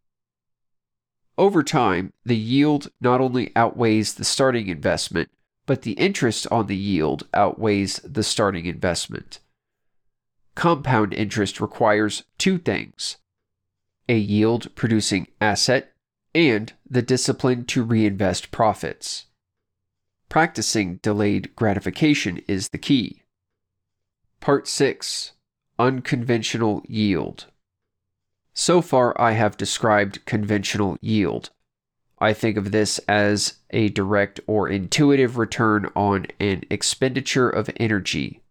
Over 1.39 1.63
time, 1.63 2.13
the 2.25 2.37
yield 2.37 2.91
not 3.01 3.21
only 3.21 3.53
outweighs 3.55 4.15
the 4.15 4.25
starting 4.25 4.69
investment, 4.69 5.31
but 5.67 5.83
the 5.83 5.93
interest 5.93 6.47
on 6.51 6.67
the 6.67 6.77
yield 6.77 7.29
outweighs 7.33 8.01
the 8.05 8.25
starting 8.25 8.67
investment. 8.67 9.39
Compound 10.55 11.15
interest 11.15 11.61
requires 11.61 12.25
two 12.39 12.59
things 12.59 13.19
a 14.09 14.17
yield 14.17 14.75
producing 14.75 15.29
asset 15.41 15.93
and 16.39 16.73
the 16.89 17.03
discipline 17.03 17.65
to 17.65 17.83
reinvest 17.83 18.53
profits. 18.53 19.27
Practicing 20.29 20.99
delayed 20.99 21.51
gratification 21.57 22.41
is 22.47 22.69
the 22.69 22.79
key. 22.79 23.23
Part 24.39 24.69
6 24.69 25.33
Unconventional 25.81 26.85
Yield. 26.87 27.47
So 28.55 28.81
far, 28.81 29.21
I 29.21 29.33
have 29.33 29.57
described 29.57 30.25
conventional 30.27 30.97
yield. 31.01 31.51
I 32.21 32.33
think 32.35 32.57
of 32.57 32.71
this 32.71 33.01
as 33.09 33.59
a 33.71 33.89
direct 33.89 34.39
or 34.47 34.69
intuitive 34.69 35.39
return 35.39 35.91
on 35.97 36.27
an 36.39 36.63
expenditure 36.71 37.51
of 37.51 37.69
energy. 37.79 38.43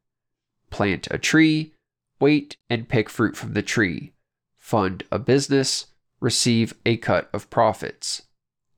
Plant 0.71 1.07
a 1.09 1.17
tree, 1.17 1.73
wait 2.19 2.57
and 2.69 2.89
pick 2.89 3.09
fruit 3.09 3.37
from 3.37 3.53
the 3.53 3.61
tree. 3.61 4.11
Fund 4.57 5.05
a 5.09 5.19
business, 5.19 5.87
receive 6.19 6.73
a 6.85 6.97
cut 6.97 7.29
of 7.33 7.49
profits. 7.49 8.23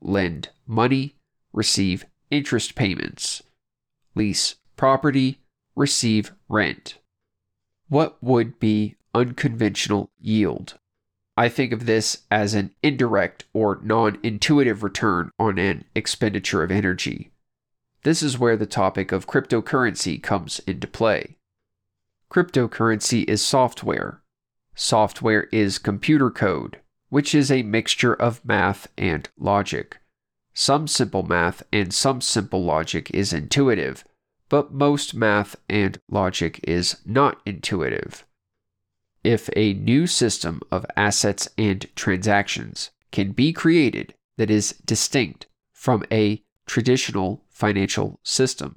Lend 0.02 0.50
money, 0.68 1.16
receive 1.54 2.06
interest 2.32 2.76
payments. 2.76 3.44
Lease 4.16 4.56
property, 4.76 5.40
receive 5.76 6.32
rent. 6.48 6.96
What 7.88 8.22
would 8.22 8.60
be 8.60 8.96
unconventional 9.14 10.10
yield? 10.20 10.78
I 11.36 11.48
think 11.48 11.72
of 11.72 11.86
this 11.86 12.24
as 12.30 12.54
an 12.54 12.72
indirect 12.84 13.46
or 13.54 13.80
non 13.82 14.20
intuitive 14.24 14.84
return 14.84 15.32
on 15.40 15.58
an 15.58 15.86
expenditure 15.96 16.64
of 16.64 16.72
energy. 16.72 17.32
This 18.04 18.22
is 18.22 18.38
where 18.38 18.58
the 18.58 18.66
topic 18.66 19.12
of 19.12 19.28
cryptocurrency 19.28 20.22
comes 20.22 20.60
into 20.60 20.88
play. 20.88 21.38
Cryptocurrency 22.30 23.28
is 23.28 23.42
software. 23.42 24.22
Software 24.76 25.44
is 25.52 25.78
computer 25.78 26.30
code, 26.30 26.80
which 27.10 27.36
is 27.36 27.52
a 27.52 27.64
mixture 27.64 28.14
of 28.14 28.44
math 28.46 28.88
and 28.98 29.30
logic. 29.38 30.00
Some 30.54 30.88
simple 30.88 31.24
math 31.24 31.64
and 31.72 31.94
some 31.94 32.22
simple 32.22 32.64
logic 32.64 33.12
is 33.12 33.34
intuitive, 33.34 34.04
but 34.50 34.74
most 34.74 35.14
math 35.14 35.56
and 35.70 36.00
logic 36.10 36.60
is 36.64 36.98
not 37.06 37.42
intuitive 37.46 38.26
if 39.24 39.50
a 39.56 39.74
new 39.74 40.08
system 40.08 40.62
of 40.72 40.86
assets 40.96 41.50
and 41.58 41.86
transactions 41.96 42.92
can 43.12 43.32
be 43.32 43.52
created 43.52 44.14
that 44.38 44.50
is 44.50 44.76
distinct 44.86 45.48
from 45.74 46.04
a 46.12 46.42
traditional 46.66 47.44
financial 47.50 48.20
system, 48.24 48.76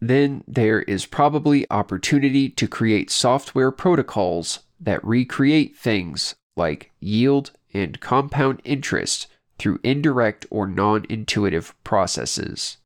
then 0.00 0.44
there 0.46 0.82
is 0.82 1.06
probably 1.06 1.66
opportunity 1.70 2.48
to 2.48 2.68
create 2.68 3.10
software 3.10 3.70
protocols 3.70 4.60
that 4.80 5.04
recreate 5.04 5.76
things 5.76 6.36
like 6.58 6.90
yield 7.00 7.52
and 7.72 8.00
compound 8.00 8.60
interest 8.64 9.28
through 9.58 9.80
indirect 9.82 10.44
or 10.50 10.66
non 10.66 11.06
intuitive 11.08 11.74
processes. 11.84 12.76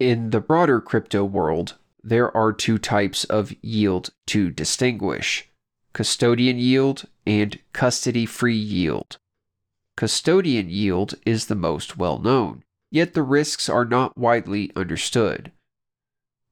In 0.00 0.30
the 0.30 0.40
broader 0.40 0.80
crypto 0.80 1.24
world, 1.24 1.76
there 2.02 2.36
are 2.36 2.52
two 2.52 2.78
types 2.78 3.24
of 3.24 3.54
yield 3.62 4.10
to 4.26 4.50
distinguish 4.50 5.48
custodian 5.92 6.58
yield, 6.58 7.06
and 7.26 7.58
custody 7.72 8.24
free 8.24 8.56
yield. 8.56 9.18
Custodian 9.96 10.70
yield 10.70 11.14
is 11.26 11.46
the 11.46 11.56
most 11.56 11.96
well 11.96 12.20
known, 12.20 12.62
yet 12.88 13.14
the 13.14 13.22
risks 13.24 13.68
are 13.68 13.84
not 13.84 14.16
widely 14.16 14.70
understood. 14.76 15.50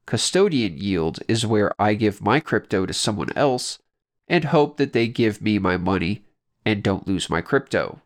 Custodian 0.04 0.76
yield 0.76 1.20
is 1.28 1.46
where 1.46 1.72
I 1.80 1.94
give 1.94 2.20
my 2.20 2.40
crypto 2.40 2.86
to 2.86 2.92
someone 2.92 3.30
else 3.36 3.78
and 4.26 4.46
hope 4.46 4.78
that 4.78 4.92
they 4.92 5.06
give 5.06 5.40
me 5.40 5.60
my 5.60 5.76
money 5.76 6.24
and 6.66 6.82
don't 6.82 7.06
lose 7.06 7.30
my 7.30 7.40
crypto. 7.40 8.02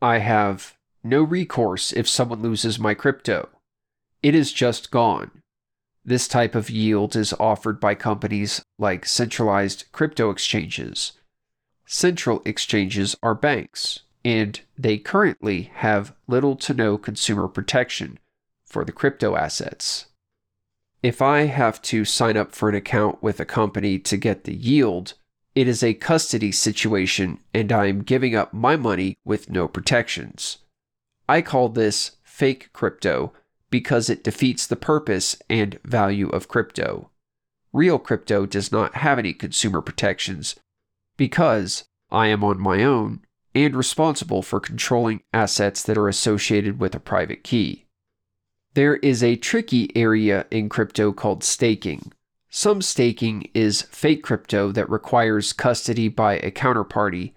I 0.00 0.18
have 0.18 0.76
no 1.02 1.22
recourse 1.22 1.92
if 1.92 2.08
someone 2.08 2.42
loses 2.42 2.78
my 2.78 2.92
crypto. 2.92 3.48
It 4.22 4.34
is 4.34 4.52
just 4.52 4.90
gone. 4.90 5.42
This 6.04 6.28
type 6.28 6.54
of 6.54 6.70
yield 6.70 7.16
is 7.16 7.32
offered 7.40 7.80
by 7.80 7.94
companies 7.94 8.62
like 8.78 9.06
centralized 9.06 9.86
crypto 9.90 10.30
exchanges. 10.30 11.12
Central 11.86 12.42
exchanges 12.44 13.16
are 13.22 13.34
banks, 13.34 14.00
and 14.24 14.60
they 14.78 14.98
currently 14.98 15.70
have 15.76 16.14
little 16.26 16.56
to 16.56 16.74
no 16.74 16.98
consumer 16.98 17.48
protection 17.48 18.18
for 18.66 18.84
the 18.84 18.92
crypto 18.92 19.36
assets. 19.36 20.06
If 21.02 21.22
I 21.22 21.42
have 21.46 21.80
to 21.82 22.04
sign 22.04 22.36
up 22.36 22.52
for 22.52 22.68
an 22.68 22.74
account 22.74 23.22
with 23.22 23.40
a 23.40 23.44
company 23.44 23.98
to 24.00 24.16
get 24.16 24.44
the 24.44 24.54
yield, 24.54 25.14
it 25.54 25.68
is 25.68 25.82
a 25.82 25.94
custody 25.94 26.52
situation 26.52 27.38
and 27.52 27.70
I 27.70 27.86
am 27.86 28.02
giving 28.02 28.34
up 28.34 28.54
my 28.54 28.76
money 28.76 29.16
with 29.24 29.50
no 29.50 29.68
protections. 29.68 30.58
I 31.28 31.42
call 31.42 31.68
this 31.68 32.12
fake 32.22 32.70
crypto 32.72 33.32
because 33.70 34.10
it 34.10 34.24
defeats 34.24 34.66
the 34.66 34.76
purpose 34.76 35.36
and 35.48 35.78
value 35.84 36.28
of 36.28 36.48
crypto. 36.48 37.10
Real 37.72 37.98
crypto 37.98 38.46
does 38.46 38.70
not 38.70 38.96
have 38.96 39.18
any 39.18 39.32
consumer 39.32 39.80
protections 39.80 40.56
because 41.16 41.84
I 42.10 42.26
am 42.28 42.44
on 42.44 42.60
my 42.60 42.82
own 42.82 43.20
and 43.54 43.76
responsible 43.76 44.42
for 44.42 44.60
controlling 44.60 45.22
assets 45.32 45.82
that 45.82 45.98
are 45.98 46.08
associated 46.08 46.80
with 46.80 46.94
a 46.94 47.00
private 47.00 47.44
key. 47.44 47.86
There 48.74 48.96
is 48.96 49.22
a 49.22 49.36
tricky 49.36 49.94
area 49.94 50.46
in 50.50 50.68
crypto 50.68 51.12
called 51.12 51.44
staking. 51.44 52.12
Some 52.54 52.82
staking 52.82 53.48
is 53.54 53.80
fake 53.80 54.22
crypto 54.22 54.72
that 54.72 54.90
requires 54.90 55.54
custody 55.54 56.08
by 56.08 56.34
a 56.34 56.50
counterparty, 56.50 57.32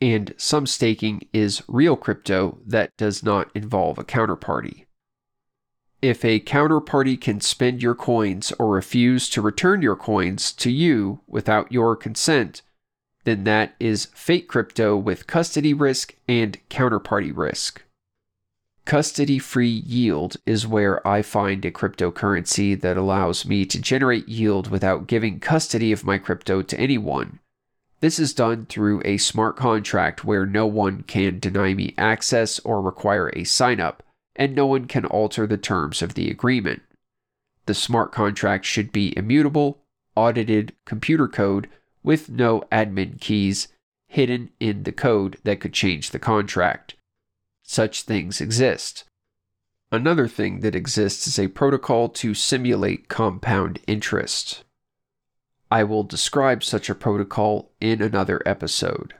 and 0.00 0.34
some 0.36 0.66
staking 0.66 1.28
is 1.32 1.62
real 1.68 1.94
crypto 1.94 2.58
that 2.66 2.90
does 2.96 3.22
not 3.22 3.52
involve 3.54 3.98
a 3.98 4.04
counterparty. 4.04 4.86
If 6.02 6.24
a 6.24 6.40
counterparty 6.40 7.20
can 7.20 7.40
spend 7.40 7.84
your 7.84 7.94
coins 7.94 8.52
or 8.58 8.66
refuse 8.74 9.30
to 9.30 9.40
return 9.40 9.80
your 9.80 9.94
coins 9.94 10.52
to 10.54 10.72
you 10.72 11.20
without 11.28 11.70
your 11.70 11.94
consent, 11.94 12.62
then 13.22 13.44
that 13.44 13.76
is 13.78 14.06
fake 14.06 14.48
crypto 14.48 14.96
with 14.96 15.28
custody 15.28 15.72
risk 15.72 16.16
and 16.26 16.58
counterparty 16.68 17.30
risk. 17.32 17.84
Custody 18.84 19.38
free 19.38 19.82
yield 19.86 20.36
is 20.44 20.66
where 20.66 21.06
I 21.06 21.22
find 21.22 21.64
a 21.64 21.70
cryptocurrency 21.70 22.78
that 22.80 22.96
allows 22.96 23.46
me 23.46 23.64
to 23.66 23.80
generate 23.80 24.28
yield 24.28 24.68
without 24.68 25.06
giving 25.06 25.38
custody 25.38 25.92
of 25.92 26.04
my 26.04 26.18
crypto 26.18 26.62
to 26.62 26.78
anyone. 26.78 27.38
This 28.00 28.18
is 28.18 28.34
done 28.34 28.66
through 28.66 29.00
a 29.04 29.18
smart 29.18 29.56
contract 29.56 30.24
where 30.24 30.44
no 30.44 30.66
one 30.66 31.04
can 31.04 31.38
deny 31.38 31.72
me 31.72 31.94
access 31.96 32.58
or 32.60 32.82
require 32.82 33.30
a 33.34 33.44
sign 33.44 33.78
up 33.78 34.02
and 34.34 34.56
no 34.56 34.66
one 34.66 34.86
can 34.86 35.04
alter 35.04 35.46
the 35.46 35.56
terms 35.56 36.02
of 36.02 36.14
the 36.14 36.28
agreement. 36.28 36.82
The 37.66 37.74
smart 37.74 38.10
contract 38.10 38.64
should 38.64 38.90
be 38.90 39.16
immutable, 39.16 39.84
audited 40.16 40.74
computer 40.84 41.28
code 41.28 41.68
with 42.02 42.28
no 42.28 42.62
admin 42.72 43.20
keys 43.20 43.68
hidden 44.08 44.50
in 44.58 44.82
the 44.82 44.92
code 44.92 45.38
that 45.44 45.60
could 45.60 45.72
change 45.72 46.10
the 46.10 46.18
contract. 46.18 46.96
Such 47.72 48.02
things 48.02 48.42
exist. 48.42 49.04
Another 49.90 50.28
thing 50.28 50.60
that 50.60 50.74
exists 50.74 51.26
is 51.26 51.38
a 51.38 51.48
protocol 51.48 52.10
to 52.10 52.34
simulate 52.34 53.08
compound 53.08 53.78
interest. 53.86 54.64
I 55.70 55.82
will 55.84 56.02
describe 56.02 56.62
such 56.62 56.90
a 56.90 56.94
protocol 56.94 57.72
in 57.80 58.02
another 58.02 58.42
episode. 58.44 59.14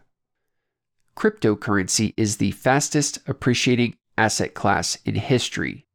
Cryptocurrency 1.17 2.13
is 2.19 2.37
the 2.37 2.51
fastest 2.51 3.21
appreciating 3.27 3.97
asset 4.19 4.53
class 4.53 4.99
in 5.07 5.15
history. 5.15 5.87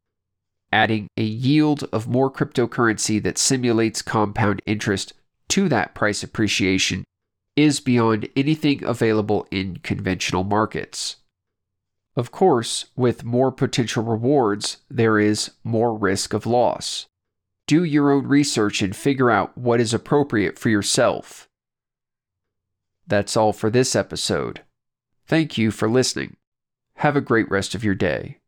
Adding 0.73 1.09
a 1.15 1.21
yield 1.21 1.83
of 1.93 2.07
more 2.07 2.31
cryptocurrency 2.31 3.21
that 3.21 3.37
simulates 3.37 4.01
compound 4.01 4.63
interest 4.65 5.13
to 5.49 5.69
that 5.69 5.93
price 5.93 6.23
appreciation 6.23 7.03
is 7.55 7.79
beyond 7.79 8.27
anything 8.35 8.83
available 8.83 9.47
in 9.51 9.77
conventional 9.83 10.43
markets. 10.43 11.17
Of 12.17 12.31
course, 12.31 12.87
with 12.95 13.23
more 13.23 13.51
potential 13.51 14.03
rewards, 14.03 14.77
there 14.89 15.19
is 15.19 15.51
more 15.63 15.95
risk 15.95 16.33
of 16.33 16.47
loss. 16.47 17.05
Do 17.67 17.83
your 17.83 18.11
own 18.11 18.25
research 18.25 18.81
and 18.81 18.95
figure 18.95 19.29
out 19.29 19.55
what 19.55 19.79
is 19.79 19.93
appropriate 19.93 20.57
for 20.57 20.69
yourself. 20.69 21.47
That's 23.05 23.37
all 23.37 23.53
for 23.53 23.69
this 23.69 23.95
episode. 23.95 24.61
Thank 25.27 25.59
you 25.59 25.69
for 25.69 25.87
listening. 25.87 26.37
Have 26.95 27.15
a 27.15 27.21
great 27.21 27.49
rest 27.51 27.75
of 27.75 27.83
your 27.83 27.93
day. 27.93 28.39